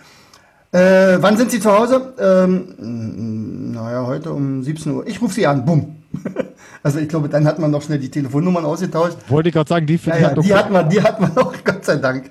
[0.76, 2.14] Äh, wann sind Sie zu Hause?
[2.20, 5.08] Ähm, naja, heute um 17 Uhr.
[5.08, 5.66] Ich rufe Sie an.
[5.66, 5.96] Bumm.
[6.84, 9.18] Also ich glaube, dann hat man noch schnell die Telefonnummern ausgetauscht.
[9.28, 11.84] Wollte ich gerade sagen, die, ja, ja, die hat man, die hat man noch, Gott
[11.84, 12.30] sei Dank.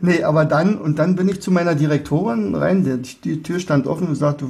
[0.00, 3.86] Nee, aber dann, und dann bin ich zu meiner Direktorin rein, die, die Tür stand
[3.86, 4.44] offen und sagte,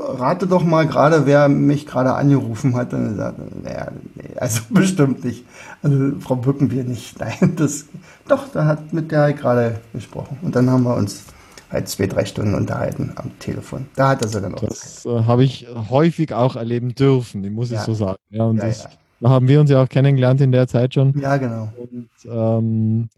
[0.00, 2.94] rate doch mal gerade, wer mich gerade angerufen hat.
[2.94, 5.44] Und sagte, naja, nee, also bestimmt nicht.
[5.82, 7.18] Also Frau Bückenbier nicht.
[7.18, 7.86] Nein, das,
[8.28, 10.38] doch, da hat mit der gerade gesprochen.
[10.42, 11.24] Und dann haben wir uns
[11.70, 13.86] halt zwei, drei Stunden unterhalten am Telefon.
[13.96, 14.60] Da hat er sie dann auch.
[14.60, 17.78] Das äh, habe ich häufig auch erleben dürfen, muss ja.
[17.78, 18.18] ich so sagen.
[18.30, 18.90] Ja, und ja, das, ja.
[19.20, 21.18] da haben wir uns ja auch kennengelernt in der Zeit schon.
[21.20, 21.72] Ja, genau.
[21.76, 23.08] Und ähm,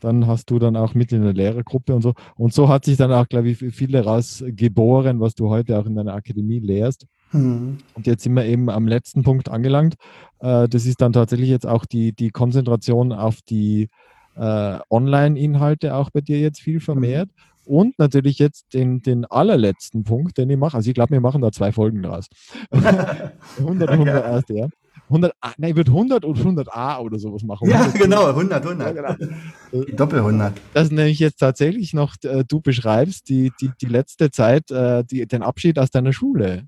[0.00, 2.14] dann hast du dann auch mit in der Lehrergruppe und so.
[2.36, 5.86] Und so hat sich dann auch, glaube ich, viel daraus geboren, was du heute auch
[5.86, 7.06] in deiner Akademie lehrst.
[7.32, 7.78] Mhm.
[7.94, 9.94] Und jetzt sind wir eben am letzten Punkt angelangt.
[10.40, 13.88] Äh, das ist dann tatsächlich jetzt auch die, die Konzentration auf die
[14.36, 17.28] äh, Online-Inhalte auch bei dir jetzt viel vermehrt.
[17.28, 17.51] Mhm.
[17.64, 20.76] Und natürlich jetzt den, den allerletzten Punkt, den ich mache.
[20.76, 22.26] Also ich glaube, wir machen da zwei Folgen draus.
[22.70, 24.68] 100 und 100 erst, ja.
[25.08, 27.68] 100, nein, ich würde 100 und 100a oder sowas machen.
[27.68, 28.96] Ja, genau, 100, 100.
[28.96, 29.84] Ja, genau.
[29.86, 30.54] Die Doppel 100.
[30.74, 35.26] Das nämlich jetzt tatsächlich noch, äh, du beschreibst die, die, die letzte Zeit, äh, die,
[35.26, 36.64] den Abschied aus deiner Schule.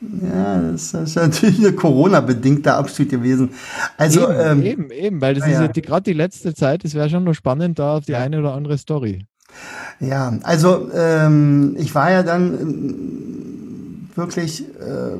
[0.00, 3.50] Ja, das ist natürlich eine Corona-bedingter Abschied gewesen.
[3.96, 6.94] Also, eben, ähm, eben, eben, weil das ja, ist ja gerade die letzte Zeit, es
[6.94, 9.26] wäre schon noch spannend, da auf die eine oder andere Story.
[10.00, 15.16] Ja, also ähm, ich war ja dann ähm, wirklich äh,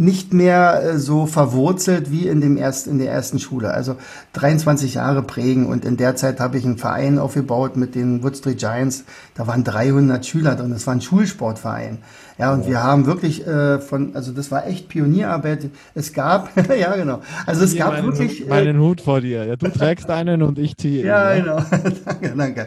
[0.00, 3.72] nicht mehr äh, so verwurzelt wie in, dem erst, in der ersten Schule.
[3.72, 3.96] Also
[4.32, 8.38] 23 Jahre prägen und in der Zeit habe ich einen Verein aufgebaut mit den Wood
[8.38, 9.04] Street Giants.
[9.34, 10.70] Da waren 300 Schüler drin.
[10.70, 11.98] Das war ein Schulsportverein.
[12.40, 12.68] Ja, und ja.
[12.68, 15.68] wir haben wirklich äh, von, also das war echt Pionierarbeit.
[15.94, 18.46] Es gab, ja genau, also es Hier gab meinen, wirklich.
[18.46, 19.44] Äh, meinen Hut vor dir.
[19.44, 21.04] Ja, du trägst einen und ich ziehe.
[21.04, 21.92] Ja, ihn, ja, genau.
[22.06, 22.66] danke, danke.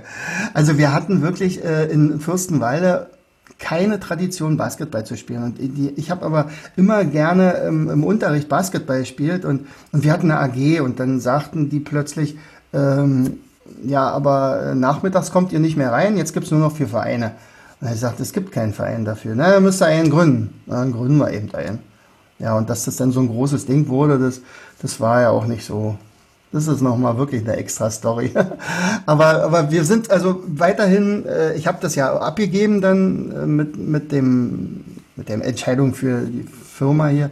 [0.54, 3.08] Also wir hatten wirklich äh, in Fürstenwalde
[3.58, 5.44] keine Tradition, Basketball zu spielen.
[5.44, 10.12] Und die, ich habe aber immer gerne ähm, im Unterricht Basketball gespielt und, und wir
[10.12, 12.38] hatten eine AG und dann sagten die plötzlich,
[12.74, 13.40] ähm,
[13.84, 17.32] ja, aber äh, nachmittags kommt ihr nicht mehr rein, jetzt gibt's nur noch vier Vereine.
[17.84, 19.34] Und er sagt, es gibt keinen Verein dafür.
[19.36, 20.62] Na, müsst ihr einen gründen.
[20.68, 21.80] dann gründen wir eben einen.
[22.40, 24.40] Ja, und dass das dann so ein großes Ding wurde, das,
[24.82, 25.98] das war ja auch nicht so,
[26.54, 28.32] das ist nochmal wirklich eine extra Story.
[29.06, 33.78] aber, aber wir sind also weiterhin, äh, ich habe das ja abgegeben dann äh, mit,
[33.78, 34.86] mit, dem,
[35.18, 37.32] mit der Entscheidung für die Firma hier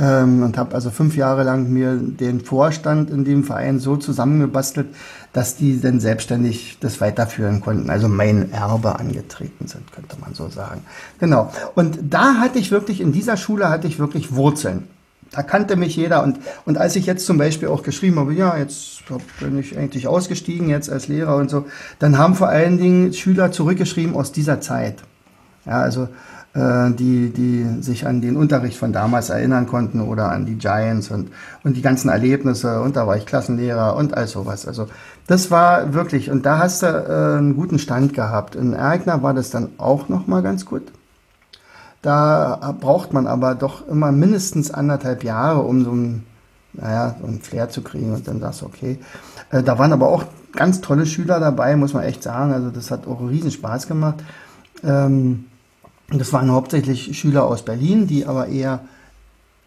[0.00, 4.88] ähm, und habe also fünf Jahre lang mir den Vorstand in dem Verein so zusammengebastelt,
[5.32, 10.48] dass die dann selbstständig das weiterführen konnten, also mein Erbe angetreten sind, könnte man so
[10.48, 10.82] sagen.
[11.20, 11.52] Genau.
[11.74, 14.88] Und da hatte ich wirklich, in dieser Schule hatte ich wirklich Wurzeln
[15.32, 16.22] da kannte mich jeder.
[16.22, 19.02] Und, und als ich jetzt zum Beispiel auch geschrieben habe, ja, jetzt
[19.38, 21.66] bin ich eigentlich ausgestiegen, jetzt als Lehrer und so,
[21.98, 24.96] dann haben vor allen Dingen Schüler zurückgeschrieben aus dieser Zeit.
[25.66, 26.08] Ja, also
[26.52, 31.30] die, die sich an den Unterricht von damals erinnern konnten oder an die Giants und,
[31.62, 32.80] und die ganzen Erlebnisse.
[32.80, 34.66] Und da war ich Klassenlehrer und all sowas.
[34.66, 34.88] Also
[35.28, 38.56] das war wirklich, und da hast du äh, einen guten Stand gehabt.
[38.56, 40.90] In Erkner war das dann auch nochmal ganz gut.
[42.02, 46.24] Da braucht man aber doch immer mindestens anderthalb Jahre, um so ein,
[46.72, 48.98] naja, so ein Flair zu kriegen und dann sagst du, okay.
[49.50, 52.52] Äh, da waren aber auch ganz tolle Schüler dabei, muss man echt sagen.
[52.52, 54.24] Also das hat auch riesen Spaß gemacht.
[54.82, 55.44] Ähm,
[56.18, 58.80] das waren hauptsächlich Schüler aus Berlin, die aber eher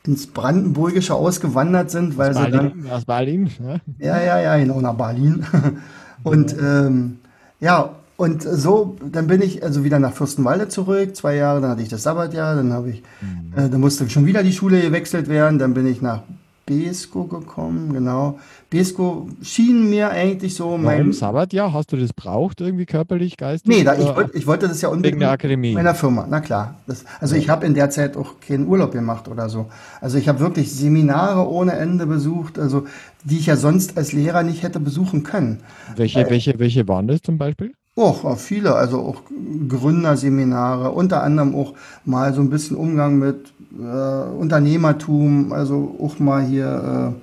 [0.06, 3.82] ins Brandenburgische ausgewandert sind, weil aus sie Berlin, dann aus Berlin, ne?
[4.00, 5.46] ja, ja, ja, genau nach Berlin.
[6.24, 7.20] Und ähm,
[7.60, 11.82] ja, und so, dann bin ich also wieder nach Fürstenwalde zurück, zwei Jahre, dann hatte
[11.82, 13.52] ich das Sabbatjahr, dann habe ich, mhm.
[13.58, 16.22] äh, dann musste schon wieder die Schule gewechselt werden, dann bin ich nach
[16.66, 18.40] Besko gekommen, genau.
[18.70, 21.00] Besko schien mir eigentlich so mein.
[21.00, 21.74] Warum Sabbatjahr?
[21.74, 23.70] Hast du das braucht irgendwie körperlich, geistig?
[23.70, 25.16] Nee, da, ich, wollt, ich wollte das ja unbedingt.
[25.16, 25.74] Wegen der Akademie.
[25.74, 26.76] Meiner Firma, na klar.
[26.88, 27.42] Das, also ja.
[27.42, 29.70] ich habe in der Zeit auch keinen Urlaub gemacht oder so.
[30.00, 32.86] Also ich habe wirklich Seminare ohne Ende besucht, also
[33.26, 35.60] die ich ja sonst als Lehrer nicht hätte besuchen können.
[35.98, 37.74] Welche, Weil, welche, welche waren das zum Beispiel?
[37.96, 39.22] Och, viele, also auch
[39.70, 41.74] Gründerseminare, unter anderem auch
[42.06, 47.14] mal so ein bisschen Umgang mit äh, Unternehmertum, also auch mal hier,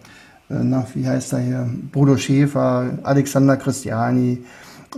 [0.48, 4.44] äh, äh nach, wie heißt er hier, Bodo Schäfer, Alexander Christiani.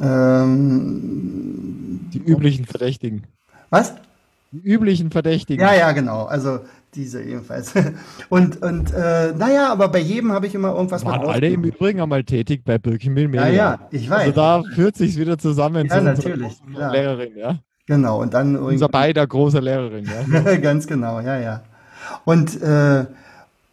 [0.02, 3.22] Ähm, Die üblichen Verdächtigen.
[3.70, 3.94] Was?
[4.50, 5.62] Die üblichen Verdächtigen.
[5.62, 6.24] Ja, ja, genau.
[6.24, 6.60] Also
[6.94, 7.72] diese ebenfalls.
[8.28, 12.00] Und, und äh, naja, aber bei jedem habe ich immer irgendwas Waren alle im Übrigen
[12.00, 13.48] einmal tätig bei Birkenmill Media.
[13.48, 14.20] Ja, ja, ich weiß.
[14.20, 17.58] Also da führt sich wieder zusammen ja, natürlich, Lehrerin, ja.
[17.86, 20.56] Genau, und dann unser beider große Lehrerin, ja.
[20.56, 21.62] Ganz genau, ja, ja.
[22.24, 23.06] Und, äh,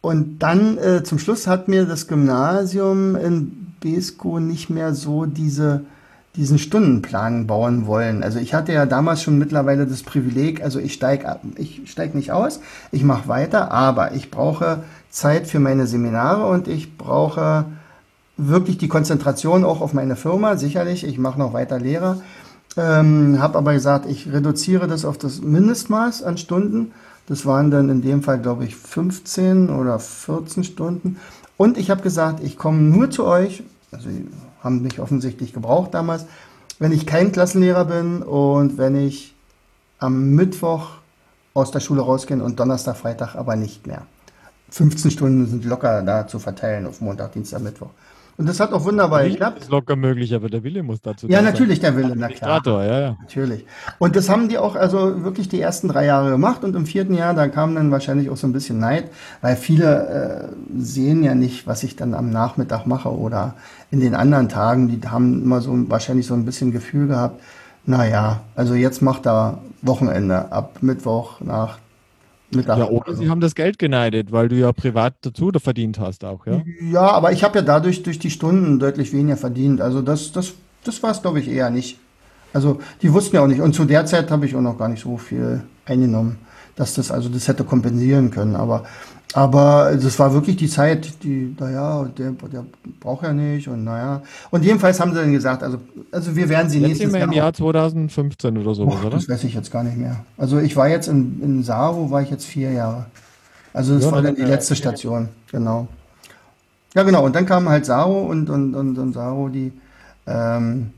[0.00, 5.84] und dann äh, zum Schluss hat mir das Gymnasium in Besko nicht mehr so diese
[6.40, 8.22] diesen Stundenplan bauen wollen.
[8.22, 12.32] Also ich hatte ja damals schon mittlerweile das Privileg, also ich steige ich steig nicht
[12.32, 12.60] aus,
[12.92, 17.66] ich mache weiter, aber ich brauche Zeit für meine Seminare und ich brauche
[18.38, 22.22] wirklich die Konzentration auch auf meine Firma, sicherlich, ich mache noch weiter Lehrer,
[22.78, 26.92] ähm, habe aber gesagt, ich reduziere das auf das Mindestmaß an Stunden.
[27.26, 31.18] Das waren dann in dem Fall, glaube ich, 15 oder 14 Stunden.
[31.58, 34.08] Und ich habe gesagt, ich komme nur zu euch, also
[34.62, 36.26] haben mich offensichtlich gebraucht damals,
[36.78, 39.34] wenn ich kein Klassenlehrer bin und wenn ich
[39.98, 40.90] am Mittwoch
[41.52, 44.02] aus der Schule rausgehe und Donnerstag, Freitag aber nicht mehr.
[44.70, 47.90] 15 Stunden sind locker da zu verteilen auf Montag, Dienstag, Mittwoch.
[48.40, 49.58] Und das hat auch wunderbar geklappt.
[49.58, 51.94] Das ist locker möglich, aber der Wille muss dazu Ja, natürlich sein.
[51.94, 52.62] der Wille, na klar.
[52.64, 53.16] Ja, ja.
[53.20, 53.66] Natürlich.
[53.98, 57.12] Und das haben die auch also wirklich die ersten drei Jahre gemacht und im vierten
[57.12, 59.10] Jahr, da kam dann wahrscheinlich auch so ein bisschen Neid,
[59.42, 63.56] weil viele äh, sehen ja nicht, was ich dann am Nachmittag mache oder
[63.90, 67.42] in den anderen Tagen, die haben immer so wahrscheinlich so ein bisschen Gefühl gehabt,
[67.84, 71.76] naja, also jetzt macht er Wochenende ab Mittwoch nach.
[72.52, 76.46] Ja, oder sie haben das Geld geneidet, weil du ja privat dazu verdient hast auch,
[76.46, 76.62] ja?
[76.80, 79.80] Ja, aber ich habe ja dadurch durch die Stunden deutlich weniger verdient.
[79.80, 81.98] Also das, das, das war es, glaube ich, eher nicht.
[82.52, 83.60] Also die wussten ja auch nicht.
[83.60, 86.38] Und zu der Zeit habe ich auch noch gar nicht so viel eingenommen,
[86.76, 88.56] dass das also das hätte kompensieren können.
[88.56, 88.84] Aber
[89.32, 92.64] aber das war wirklich die Zeit, die, naja, der, der
[92.98, 94.22] braucht ja nicht und naja.
[94.50, 95.78] Und jedenfalls haben sie dann gesagt, also,
[96.10, 97.24] also wir werden sie jetzt nächstes Jahr.
[97.24, 99.10] im Jahr 2015 oder so, oder?
[99.10, 100.24] Das weiß ich jetzt gar nicht mehr.
[100.36, 103.06] Also ich war jetzt in, in Saro, war ich jetzt vier Jahre.
[103.72, 105.86] Also das ja, war dann die letzte Station, genau.
[106.94, 107.24] Ja, genau.
[107.24, 109.72] Und dann kam halt Saro und, und, und, und Saro, die,
[110.26, 110.90] ähm,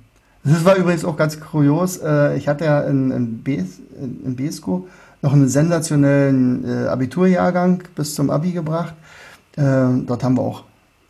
[0.42, 1.98] das war übrigens auch ganz kurios.
[1.98, 4.88] Äh, ich hatte ja in, in, Bes, in, in Besko
[5.22, 8.94] noch einen sensationellen äh, Abiturjahrgang bis zum Abi gebracht.
[9.56, 10.64] Äh, dort haben wir auch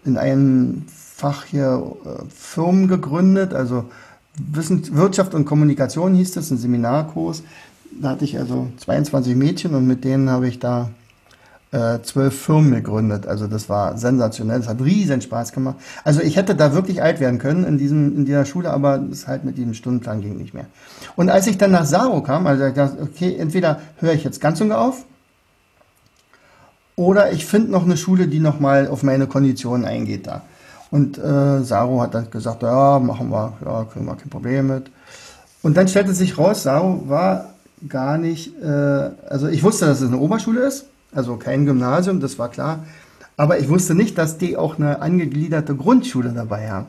[0.04, 3.86] in einem Fach hier äh, Firmen gegründet, also
[4.36, 7.42] Wissen, Wirtschaft und Kommunikation hieß das, ein Seminarkurs.
[8.00, 10.90] Da hatte ich also 22 Mädchen und mit denen habe ich da
[12.02, 13.26] zwölf Firmen gegründet.
[13.26, 15.76] Also das war sensationell, das hat riesen Spaß gemacht.
[16.04, 19.26] Also ich hätte da wirklich alt werden können in, diesem, in dieser Schule, aber es
[19.26, 20.66] halt mit diesem Stundenplan ging nicht mehr.
[21.16, 24.40] Und als ich dann nach Saro kam, also ich dachte, okay, entweder höre ich jetzt
[24.40, 25.06] ganz und auf
[26.94, 30.42] oder ich finde noch eine Schule, die nochmal auf meine Konditionen eingeht da.
[30.90, 34.90] Und äh, Saro hat dann gesagt, ja, machen wir, ja, kriegen wir kein Problem mit.
[35.62, 37.54] Und dann stellte sich raus, Saro war
[37.88, 42.38] gar nicht, äh, also ich wusste, dass es eine Oberschule ist, also kein Gymnasium, das
[42.38, 42.84] war klar.
[43.36, 46.86] Aber ich wusste nicht, dass die auch eine angegliederte Grundschule dabei haben.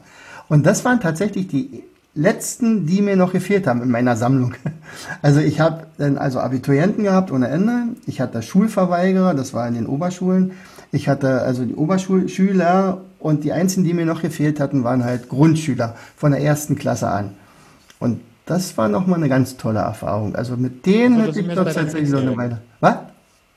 [0.50, 1.84] Und das waren tatsächlich die
[2.16, 4.54] letzten, die mir noch gefehlt haben in meiner Sammlung.
[5.24, 7.96] Also ich habe dann also Abiturienten gehabt ohne Ende.
[8.06, 10.52] Ich hatte Schulverweigerer, das war in den Oberschulen.
[10.92, 15.30] Ich hatte also die Oberschulschüler und die einzigen, die mir noch gefehlt hatten, waren halt
[15.30, 17.32] Grundschüler von der ersten Klasse an.
[18.00, 20.36] Und das war nochmal eine ganz tolle Erfahrung.
[20.36, 22.60] Also mit denen also, hätte ich doch tatsächlich so eine Weile.
[22.80, 22.98] Was?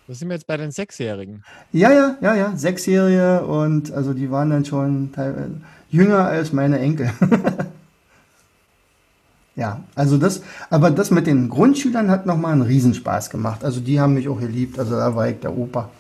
[0.09, 1.43] Das sind wir jetzt bei den Sechsjährigen.
[1.73, 2.57] Ja, ja, ja, ja.
[2.57, 7.11] Sechsjährige und also die waren dann schon teilweise jünger als meine Enkel.
[9.57, 13.65] ja, also das, aber das mit den Grundschülern hat nochmal einen Riesenspaß gemacht.
[13.65, 14.79] Also die haben mich auch geliebt.
[14.79, 15.91] Also da war ich der Opa.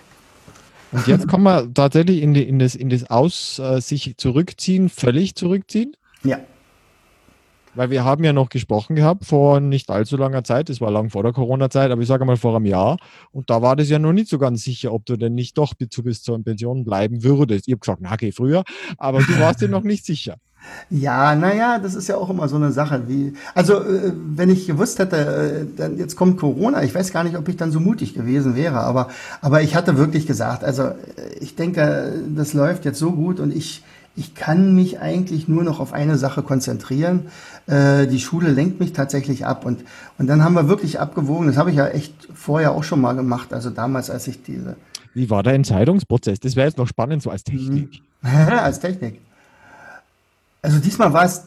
[0.92, 4.88] Und jetzt kommen wir tatsächlich in, die, in, das, in das Aus äh, sich zurückziehen,
[4.88, 5.96] völlig zurückziehen?
[6.22, 6.38] Ja.
[7.76, 11.10] Weil wir haben ja noch gesprochen gehabt vor nicht allzu langer Zeit, das war lang
[11.10, 12.96] vor der Corona-Zeit, aber ich sage mal vor einem Jahr.
[13.32, 15.74] Und da war das ja noch nicht so ganz sicher, ob du denn nicht doch
[15.74, 17.68] bis, bis zur Pension bleiben würdest.
[17.68, 18.64] Ich habe gesagt, na, geh früher,
[18.96, 20.36] aber du warst dir noch nicht sicher.
[20.90, 23.02] Ja, naja, das ist ja auch immer so eine Sache.
[23.06, 27.24] Wie, also, äh, wenn ich gewusst hätte, äh, dann jetzt kommt Corona, ich weiß gar
[27.24, 29.08] nicht, ob ich dann so mutig gewesen wäre, aber,
[29.40, 30.94] aber ich hatte wirklich gesagt, also äh,
[31.40, 33.82] ich denke, das läuft jetzt so gut und ich,
[34.16, 37.26] ich kann mich eigentlich nur noch auf eine Sache konzentrieren.
[37.66, 39.66] Äh, die Schule lenkt mich tatsächlich ab.
[39.66, 39.84] Und,
[40.18, 43.12] und dann haben wir wirklich abgewogen, das habe ich ja echt vorher auch schon mal
[43.12, 44.76] gemacht, also damals, als ich diese.
[45.12, 46.40] Wie war der Entscheidungsprozess?
[46.40, 48.00] Das wäre jetzt noch spannend, so als Technik.
[48.22, 49.20] als Technik.
[50.62, 51.44] Also diesmal war es,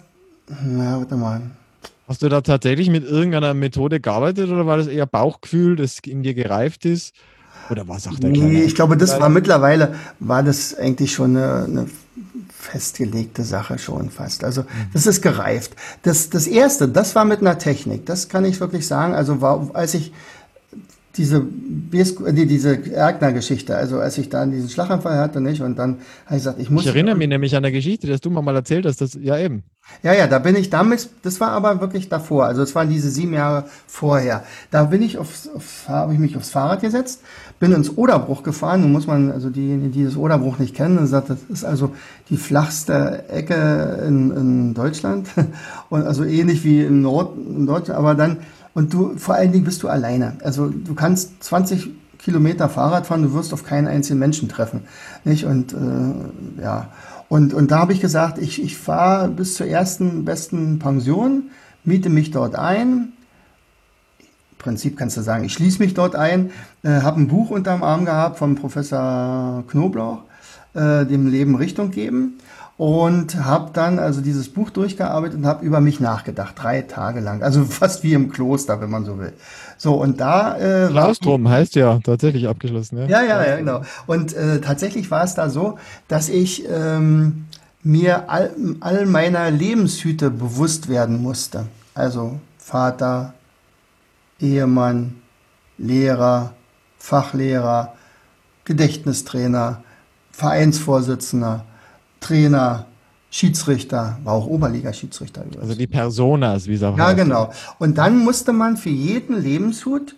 [0.63, 1.41] na, warte mal.
[2.08, 6.23] Hast du da tatsächlich mit irgendeiner Methode gearbeitet oder war das eher Bauchgefühl, das in
[6.23, 7.13] dir gereift ist?
[7.69, 11.65] Oder was sagt der Nee, ich glaube, das war mittlerweile, war das eigentlich schon eine,
[11.65, 11.86] eine
[12.60, 14.43] festgelegte Sache schon fast.
[14.43, 15.76] Also das ist gereift.
[16.04, 18.06] Das, das erste, das war mit einer Technik.
[18.06, 19.13] Das kann ich wirklich sagen.
[19.13, 20.12] Also war, als ich
[21.15, 26.36] diese, die, diese Erkner-Geschichte, also als ich da diesen Schlaganfall hatte, nicht, und dann habe
[26.36, 26.84] ich gesagt, ich muss.
[26.84, 29.38] Ich erinnere mich nämlich an der Geschichte, dass du mir mal erzählt hast, dass, ja
[29.38, 29.63] eben.
[30.04, 33.10] Ja, ja, da bin ich damit, das war aber wirklich davor, also es waren diese
[33.10, 34.43] sieben Jahre vorher.
[34.69, 37.22] Da bin ich aufs, aufs habe ich mich aufs Fahrrad gesetzt,
[37.60, 41.30] bin ins Oderbruch gefahren, nun muss man, also diejenigen, die das Oderbruch nicht kennen, sagt,
[41.30, 41.91] das ist also
[42.30, 45.28] die flachste Ecke in, in Deutschland
[45.89, 48.38] und also ähnlich wie im Nord, in Deutschland, aber dann
[48.74, 50.38] und du, vor allen Dingen bist du alleine.
[50.43, 54.82] Also du kannst 20 Kilometer Fahrrad fahren, du wirst auf keinen einzigen Menschen treffen.
[55.24, 55.45] Nicht?
[55.45, 56.89] Und äh, ja.
[57.30, 61.52] Und, und da habe ich gesagt, ich, ich fahre bis zur ersten besten Pension,
[61.84, 63.13] miete mich dort ein.
[64.60, 66.52] Prinzip kannst du sagen, ich schließe mich dort ein,
[66.84, 70.19] äh, habe ein Buch unterm Arm gehabt vom Professor Knoblauch,
[70.76, 72.38] äh, dem Leben Richtung geben
[72.78, 77.41] und habe dann also dieses Buch durchgearbeitet und habe über mich nachgedacht, drei Tage lang.
[77.41, 79.34] Also fast wie im Kloster, wenn man so will.
[79.78, 80.58] So, und da.
[80.58, 83.08] Äh, Klaustrum heißt ja tatsächlich abgeschlossen, ja.
[83.08, 83.82] Ja, ja, ja, genau.
[84.08, 85.78] Und äh, tatsächlich war es da so,
[86.10, 87.45] dass ich ähm,
[87.82, 91.67] mir all, all meiner Lebenshüte bewusst werden musste.
[91.93, 93.34] Also Vater,
[94.39, 95.15] Ehemann,
[95.78, 96.54] Lehrer,
[96.97, 97.95] Fachlehrer,
[98.65, 99.84] Gedächtnistrainer,
[100.32, 101.65] Vereinsvorsitzender
[102.19, 102.86] Trainer,
[103.32, 105.43] Schiedsrichter, war auch Oberliga-Schiedsrichter.
[105.62, 107.52] Also die Personas, wie auch Ja, genau.
[107.78, 110.15] Und dann musste man für jeden Lebenshut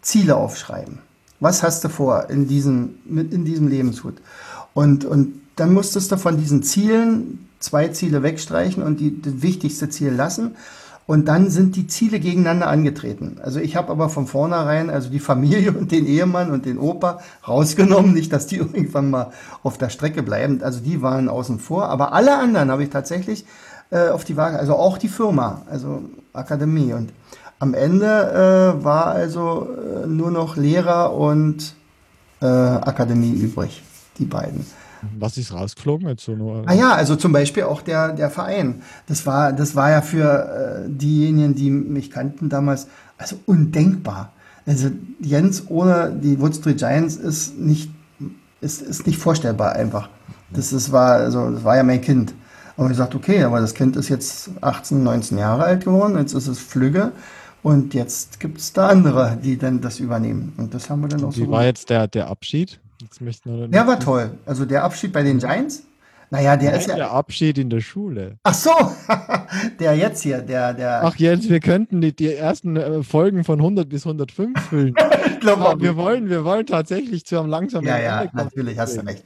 [0.00, 0.98] Ziele aufschreiben.
[1.40, 4.14] Was hast du vor in diesem, in diesem Lebenshut?
[4.74, 9.88] Und, und dann musstest du von diesen Zielen zwei Ziele wegstreichen und die, das wichtigste
[9.88, 10.56] Ziel lassen.
[11.06, 13.36] Und dann sind die Ziele gegeneinander angetreten.
[13.42, 17.20] Also ich habe aber von vornherein also die Familie und den Ehemann und den Opa
[17.46, 19.30] rausgenommen, nicht, dass die irgendwann mal
[19.62, 20.62] auf der Strecke bleiben.
[20.62, 21.88] Also die waren außen vor.
[21.88, 23.44] Aber alle anderen habe ich tatsächlich
[23.90, 26.94] äh, auf die Waage, also auch die Firma, also Akademie.
[26.94, 27.12] Und
[27.58, 31.74] am Ende äh, war also äh, nur noch Lehrer und
[32.40, 33.82] äh, Akademie übrig,
[34.18, 34.66] die beiden.
[35.18, 36.64] Was ist rausgeflogen jetzt so nur?
[36.66, 38.82] Ah ja, also zum Beispiel auch der, der Verein.
[39.06, 42.88] Das war, das war ja für äh, diejenigen, die mich kannten damals,
[43.18, 44.32] also undenkbar.
[44.66, 44.90] Also
[45.20, 47.90] Jens ohne die Wood Street Giants ist nicht,
[48.60, 50.08] ist, ist nicht vorstellbar einfach.
[50.50, 52.34] Das, das, war, also, das war ja mein Kind.
[52.76, 56.32] Und ich sagte, okay, aber das Kind ist jetzt 18, 19 Jahre alt geworden, jetzt
[56.34, 57.12] ist es Flügge.
[57.62, 60.52] Und jetzt gibt es da andere, die dann das übernehmen.
[60.58, 61.46] Und das haben wir dann auch Wie so.
[61.46, 62.78] Wie war jetzt der, der Abschied?
[63.44, 64.38] Der war toll.
[64.46, 65.84] Also der Abschied bei den Giants.
[66.30, 66.96] Naja, der Nein, ist ja.
[66.96, 68.38] Der Abschied in der Schule.
[68.42, 68.72] Ach so,
[69.78, 71.04] der jetzt hier, der, der.
[71.04, 74.94] Ach, jetzt, wir könnten die, die ersten äh, Folgen von 100 bis 105 füllen.
[75.26, 77.86] ich glaube, wir wollen, wir wollen tatsächlich zu einem langsamen.
[77.86, 79.24] Ja, ja, natürlich, hast du recht.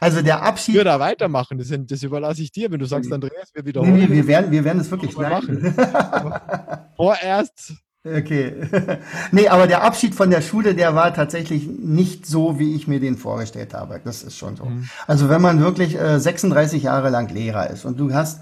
[0.00, 0.74] Also der Abschied.
[0.74, 3.94] Ich würde da weitermachen, das, das, überlasse ich dir, wenn du sagst, Andreas, wir wiederholen.
[3.94, 5.74] Nee, nee, wir werden, wir werden es wirklich machen.
[6.96, 7.74] Vorerst
[8.04, 8.54] Okay.
[9.32, 13.00] nee, aber der Abschied von der Schule, der war tatsächlich nicht so, wie ich mir
[13.00, 14.00] den vorgestellt habe.
[14.02, 14.66] Das ist schon so.
[14.66, 14.88] Mhm.
[15.06, 18.40] Also wenn man wirklich äh, 36 Jahre lang Lehrer ist und du hast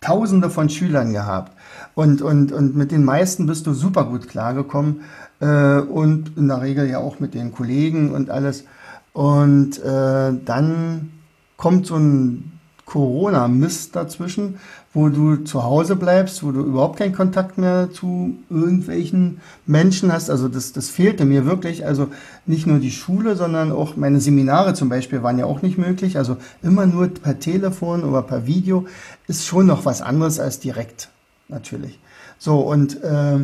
[0.00, 1.52] Tausende von Schülern gehabt.
[1.94, 5.02] Und, und, und mit den meisten bist du super gut klargekommen.
[5.40, 8.64] Äh, und in der Regel ja auch mit den Kollegen und alles.
[9.12, 11.10] Und äh, dann
[11.58, 14.58] kommt so ein Corona-Mist dazwischen,
[14.92, 20.30] wo du zu Hause bleibst, wo du überhaupt keinen Kontakt mehr zu irgendwelchen Menschen hast.
[20.30, 21.86] Also das, das fehlte mir wirklich.
[21.86, 22.08] Also
[22.44, 26.18] nicht nur die Schule, sondern auch meine Seminare zum Beispiel waren ja auch nicht möglich.
[26.18, 28.86] Also immer nur per Telefon oder per Video
[29.28, 31.08] ist schon noch was anderes als direkt,
[31.48, 32.00] natürlich.
[32.38, 33.38] So, und äh,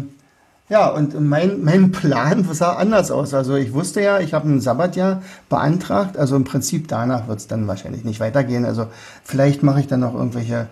[0.69, 3.35] ja, und mein, mein Plan sah anders aus.
[3.35, 6.17] Also ich wusste ja, ich habe ein Sabbatjahr beantragt.
[6.17, 8.65] Also im Prinzip danach wird es dann wahrscheinlich nicht weitergehen.
[8.65, 8.89] Also
[9.23, 10.67] vielleicht mache ich dann noch irgendwelche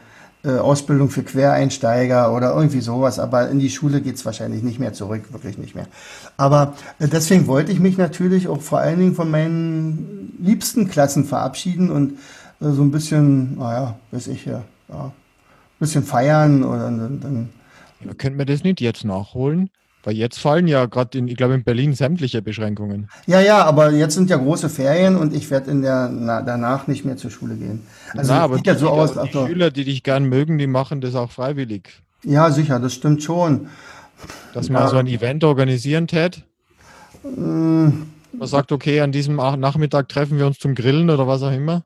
[0.44, 3.18] äh, Ausbildung für Quereinsteiger oder irgendwie sowas.
[3.18, 5.86] Aber in die Schule geht's wahrscheinlich nicht mehr zurück, wirklich nicht mehr.
[6.36, 11.24] Aber äh, deswegen wollte ich mich natürlich auch vor allen Dingen von meinen liebsten Klassen
[11.24, 12.18] verabschieden und
[12.60, 15.12] äh, so ein bisschen, naja, weiß ich ja, ja, ein
[15.78, 17.48] bisschen feiern oder dann, dann
[18.18, 19.70] können wir das nicht jetzt nachholen?
[20.04, 23.08] Weil jetzt fallen ja gerade in, ich glaube, in Berlin sämtliche Beschränkungen.
[23.26, 26.86] Ja, ja, aber jetzt sind ja große Ferien und ich werde in der na, danach
[26.86, 27.86] nicht mehr zur Schule gehen.
[28.12, 29.14] Also na, aber sieht ja so aus.
[29.14, 31.88] Die also, Schüler, die dich gern mögen, die machen das auch freiwillig.
[32.22, 33.68] Ja, sicher, das stimmt schon.
[34.52, 34.88] Dass man ja.
[34.88, 36.44] so ein Event organisieren tät.
[37.22, 37.88] Mm.
[38.32, 41.84] Man sagt, okay, an diesem Nachmittag treffen wir uns zum Grillen oder was auch immer.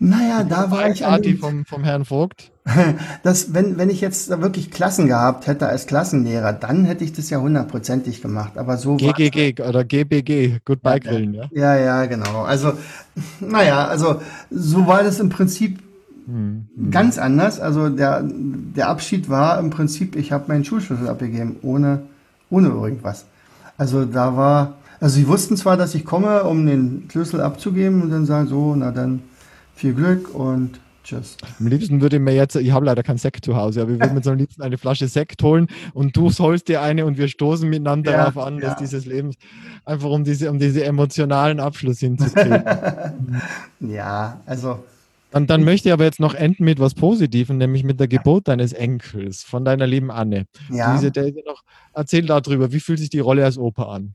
[0.00, 2.50] Naja, da war ich an dem, vom, vom Herrn Vogt.
[3.22, 7.30] Das, wenn, wenn ich jetzt wirklich Klassen gehabt hätte als Klassenlehrer, dann hätte ich das
[7.30, 8.58] ja hundertprozentig gemacht.
[8.58, 11.44] Aber so GGG oder GBG, Goodbye Grillen, ja?
[11.52, 12.42] Ja, ja, genau.
[12.42, 12.72] Also,
[13.40, 15.78] naja, also so war das im Prinzip
[16.26, 16.90] hm, hm.
[16.90, 17.60] ganz anders.
[17.60, 22.02] Also der, der Abschied war im Prinzip, ich habe meinen Schulschlüssel abgegeben, ohne,
[22.50, 23.26] ohne irgendwas.
[23.76, 28.10] Also da war, also sie wussten zwar, dass ich komme, um den Schlüssel abzugeben und
[28.10, 29.22] dann sagen so, na dann
[29.74, 31.36] viel Glück und Tschüss.
[31.60, 34.00] Am liebsten würde ich mir jetzt, ich habe leider keinen Sekt zu Hause, aber ich
[34.00, 37.18] würde mir so am liebsten eine Flasche Sekt holen und du holst dir eine und
[37.18, 38.78] wir stoßen miteinander ja, darauf an, dass ja.
[38.80, 39.32] dieses Leben
[39.84, 42.64] einfach um diese, um diese emotionalen Abschluss hinzukriegen.
[43.80, 44.82] ja, also
[45.34, 48.46] dann, dann möchte ich aber jetzt noch enden mit was Positivem, nämlich mit der Geburt
[48.46, 50.46] deines Enkels von deiner lieben Anne.
[50.70, 50.94] Ja.
[50.94, 54.14] Diese, der, noch, erzähl darüber, wie fühlt sich die Rolle als Opa an?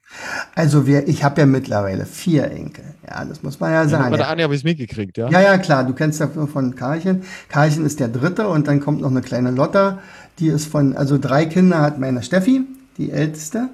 [0.55, 2.85] Also wir, ich habe ja mittlerweile vier Enkel.
[3.05, 4.05] Ja, das muss man ja sagen.
[4.05, 5.29] Ja, bei der Anne habe ich es mitgekriegt, ja?
[5.29, 5.83] Ja, ja, klar.
[5.83, 7.23] Du kennst ja von Karlchen.
[7.49, 9.99] Karlchen ist der dritte und dann kommt noch eine kleine Lotta.
[10.39, 12.61] Die ist von, also drei Kinder hat meine Steffi,
[12.97, 13.67] die älteste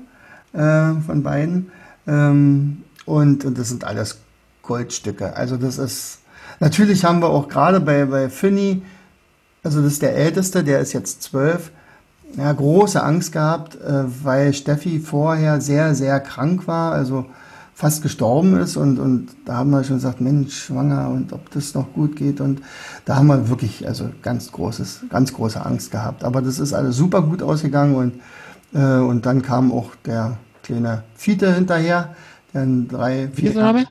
[0.53, 1.71] äh, von beiden.
[2.07, 4.19] Ähm, und, und das sind alles
[4.63, 5.35] Goldstücke.
[5.35, 6.21] Also das ist
[6.59, 8.81] Natürlich haben wir auch gerade bei, bei Finny,
[9.63, 11.71] also das ist der Älteste, der ist jetzt zwölf,
[12.37, 17.25] ja, große Angst gehabt, äh, weil Steffi vorher sehr, sehr krank war, also
[17.73, 21.73] fast gestorben ist und, und da haben wir schon gesagt, Mensch, schwanger und ob das
[21.73, 22.61] noch gut geht und
[23.03, 26.23] da haben wir wirklich also ganz großes, ganz große Angst gehabt.
[26.23, 28.13] Aber das ist alles super gut ausgegangen und,
[28.73, 32.15] äh, und dann kam auch der kleine Fiete hinterher,
[32.53, 33.85] der drei, vier, Name?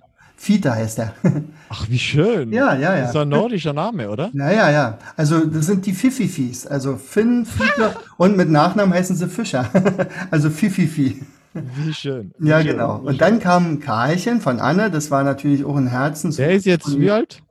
[0.44, 1.14] Fiete heißt er.
[1.70, 2.52] Ach, wie schön.
[2.52, 3.00] Ja, ja, ja.
[3.00, 4.30] Das ist ein nordischer Name, oder?
[4.34, 4.98] Ja, ja, ja.
[5.16, 6.66] Also, das sind die Fififis.
[6.66, 9.70] Also, Finn, Fiete und mit Nachnamen heißen sie Fischer.
[10.30, 11.22] also, Fififi.
[11.54, 12.34] Wie schön.
[12.36, 12.72] Wie ja, schön.
[12.72, 12.96] genau.
[12.98, 14.90] Und dann kam Karlchen von Anne.
[14.90, 16.36] Das war natürlich auch ein Herzens.
[16.36, 17.42] Der ist jetzt wie alt?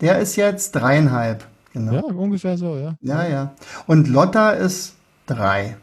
[0.00, 1.44] Der ist jetzt dreieinhalb.
[1.74, 1.92] Genau.
[1.92, 2.94] Ja, ungefähr so, ja.
[3.02, 3.52] Ja, ja.
[3.86, 4.94] Und Lotta ist
[5.26, 5.76] drei.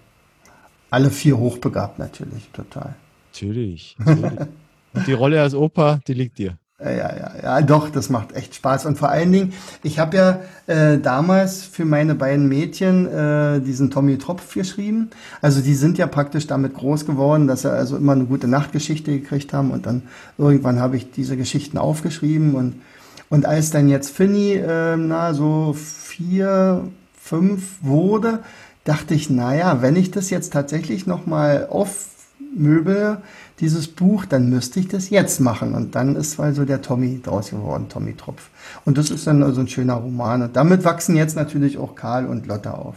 [0.90, 2.96] Alle vier hochbegabt natürlich, total.
[3.32, 3.98] Natürlich.
[4.00, 4.48] natürlich.
[4.96, 6.58] Und die Rolle als Opa, die liegt dir.
[6.78, 8.86] Ja, ja, ja, doch, das macht echt Spaß.
[8.86, 13.92] Und vor allen Dingen, ich habe ja äh, damals für meine beiden Mädchen äh, diesen
[13.92, 15.10] Tommy Tropf geschrieben.
[15.42, 19.12] Also die sind ja praktisch damit groß geworden, dass sie also immer eine gute Nachtgeschichte
[19.12, 19.72] gekriegt haben.
[19.72, 20.04] Und dann
[20.38, 22.56] irgendwann habe ich diese Geschichten aufgeschrieben.
[22.56, 22.82] Und,
[23.30, 28.40] und als dann jetzt Finny äh, na, so vier, fünf wurde,
[28.84, 33.20] dachte ich, naja, wenn ich das jetzt tatsächlich nochmal aufmöbel,
[33.60, 35.74] dieses Buch, dann müsste ich das jetzt machen.
[35.74, 38.50] Und dann ist also der Tommy draus geworden, Tommy Tropf.
[38.84, 40.42] Und das ist dann also ein schöner Roman.
[40.42, 42.96] Und damit wachsen jetzt natürlich auch Karl und Lotte auf.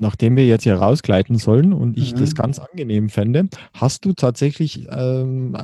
[0.00, 2.20] Nachdem wir jetzt hier rausgleiten sollen und ich mhm.
[2.20, 5.56] das ganz angenehm fände, hast du tatsächlich ähm,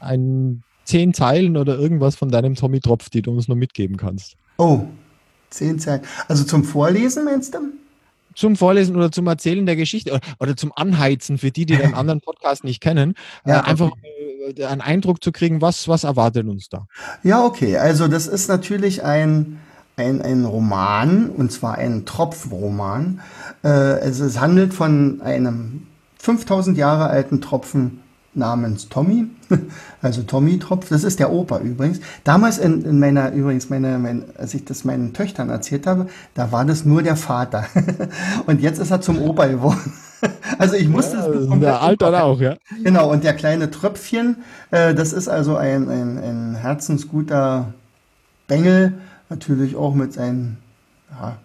[0.00, 4.36] ein zehn Zeilen oder irgendwas von deinem Tommy Tropf, die du uns noch mitgeben kannst?
[4.56, 4.86] Oh,
[5.50, 6.02] zehn Zeilen.
[6.26, 7.58] Also zum Vorlesen meinst du?
[8.38, 11.94] Zum Vorlesen oder zum Erzählen der Geschichte oder, oder zum Anheizen für die, die den
[11.94, 13.14] anderen Podcast nicht kennen,
[13.44, 13.90] ja, äh, einfach
[14.56, 16.86] äh, einen Eindruck zu kriegen, was, was erwartet uns da.
[17.22, 17.76] Ja, okay.
[17.76, 19.58] Also das ist natürlich ein,
[19.96, 23.20] ein, ein Roman, und zwar ein Tropfroman.
[23.62, 25.86] Äh, also es handelt von einem
[26.18, 28.00] 5000 Jahre alten Tropfen
[28.34, 29.26] namens Tommy,
[30.02, 32.00] also Tommy Tropf, das ist der Opa übrigens.
[32.24, 36.52] Damals in, in meiner, übrigens, meine, mein, als ich das meinen Töchtern erzählt habe, da
[36.52, 37.66] war das nur der Vater.
[38.46, 39.92] und jetzt ist er zum Opa geworden.
[40.58, 42.56] also ich musste ja, das Der Alter auch, ja.
[42.82, 44.36] Genau, und der kleine Tröpfchen,
[44.70, 47.72] äh, das ist also ein, ein, ein herzensguter
[48.46, 48.94] Bengel,
[49.28, 50.58] natürlich auch mit seinen
[51.10, 51.36] ja,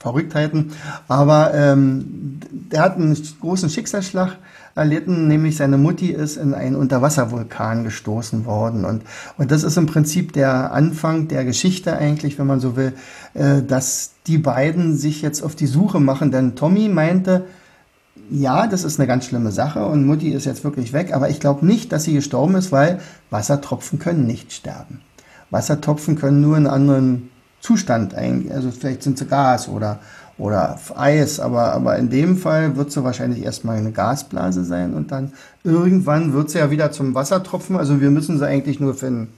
[0.00, 0.72] Verrücktheiten.
[1.08, 4.36] Aber ähm, der hat einen großen Schicksalsschlag
[4.74, 8.84] erlitten, nämlich seine Mutti ist in einen Unterwasservulkan gestoßen worden.
[8.84, 9.02] Und,
[9.38, 12.92] und das ist im Prinzip der Anfang der Geschichte eigentlich, wenn man so will,
[13.34, 16.32] äh, dass die beiden sich jetzt auf die Suche machen.
[16.32, 17.44] Denn Tommy meinte,
[18.30, 21.40] ja, das ist eine ganz schlimme Sache und Mutti ist jetzt wirklich weg, aber ich
[21.40, 23.00] glaube nicht, dass sie gestorben ist, weil
[23.30, 25.02] Wassertropfen können nicht sterben.
[25.50, 28.14] Wassertropfen können nur in anderen Zustand.
[28.14, 30.00] Also vielleicht sind sie Gas oder,
[30.36, 35.12] oder Eis, aber, aber in dem Fall wird sie wahrscheinlich erstmal eine Gasblase sein und
[35.12, 35.32] dann
[35.62, 37.76] irgendwann wird sie ja wieder zum Wassertropfen.
[37.76, 39.28] Also wir müssen sie eigentlich nur finden.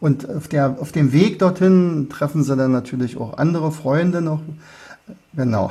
[0.00, 4.40] Und auf, der, auf dem Weg dorthin treffen sie dann natürlich auch andere Freunde noch,
[5.34, 5.70] Genau.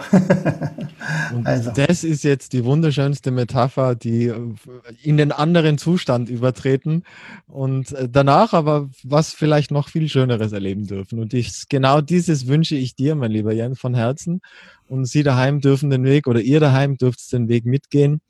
[1.43, 1.71] also.
[1.71, 4.55] Das ist jetzt die wunderschönste Metapher, die äh,
[5.01, 7.03] in den anderen Zustand übertreten
[7.47, 11.19] und äh, danach aber was vielleicht noch viel Schöneres erleben dürfen.
[11.19, 14.41] Und ich, genau dieses wünsche ich dir, mein lieber Jens, von Herzen.
[14.87, 18.21] Und Sie daheim dürfen den Weg oder ihr daheim dürft den Weg mitgehen.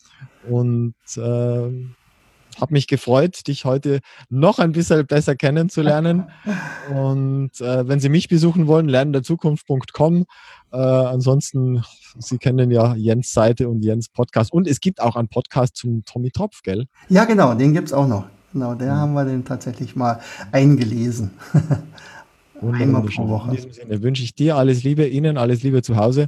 [0.49, 1.69] Und äh,
[2.59, 3.99] habe mich gefreut, dich heute
[4.29, 6.29] noch ein bisschen besser kennenzulernen.
[6.93, 10.25] Und äh, wenn Sie mich besuchen wollen, lernenderzukunft.com.
[10.71, 11.83] Äh, ansonsten,
[12.17, 14.51] Sie kennen ja Jens Seite und Jens Podcast.
[14.51, 16.85] Und es gibt auch einen Podcast zum Tommy Tropf, gell?
[17.07, 18.25] Ja, genau, den gibt es auch noch.
[18.53, 18.97] Genau, der mhm.
[18.97, 20.19] haben wir den tatsächlich mal
[20.51, 21.31] eingelesen.
[22.61, 23.49] Einmal pro Woche.
[23.51, 26.27] In diesem Sinne wünsche ich dir alles Liebe, Ihnen alles Liebe zu Hause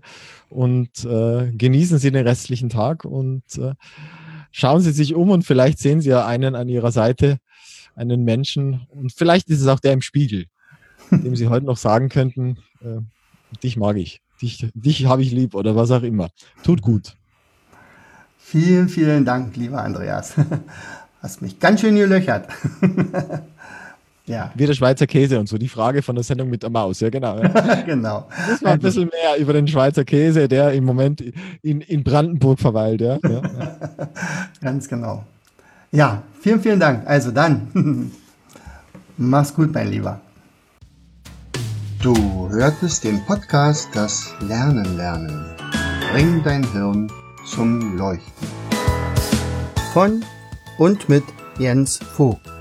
[0.50, 3.74] und äh, genießen Sie den restlichen Tag und äh,
[4.52, 7.40] schauen Sie sich um und vielleicht sehen Sie ja einen an Ihrer Seite,
[7.96, 10.46] einen Menschen und vielleicht ist es auch der im Spiegel,
[11.12, 13.00] dem Sie heute noch sagen könnten, äh,
[13.64, 16.30] dich mag ich, dich, dich habe ich lieb oder was auch immer.
[16.64, 17.16] Tut gut.
[18.38, 20.34] Vielen, vielen Dank, lieber Andreas.
[21.22, 22.48] Hast mich ganz schön gelöchert.
[24.26, 24.52] Ja.
[24.56, 25.58] Wie der Schweizer Käse und so.
[25.58, 27.40] Die Frage von der Sendung mit der Maus, ja genau.
[27.40, 27.82] Ja.
[27.86, 28.28] genau.
[28.48, 31.22] Das war ein bisschen mehr über den Schweizer Käse, der im Moment
[31.62, 33.02] in, in Brandenburg verweilt.
[33.02, 33.18] Ja.
[33.24, 33.42] ja.
[34.62, 35.24] Ganz genau.
[35.92, 37.06] Ja, vielen, vielen Dank.
[37.06, 38.12] Also dann,
[39.18, 40.22] mach's gut, mein Lieber.
[42.02, 42.16] Du
[42.50, 45.46] hörtest den Podcast Das Lernen lernen.
[46.12, 47.12] Bring dein Hirn
[47.46, 48.48] zum Leuchten.
[49.94, 50.24] Von
[50.78, 51.24] und mit
[51.60, 52.61] Jens Vogt.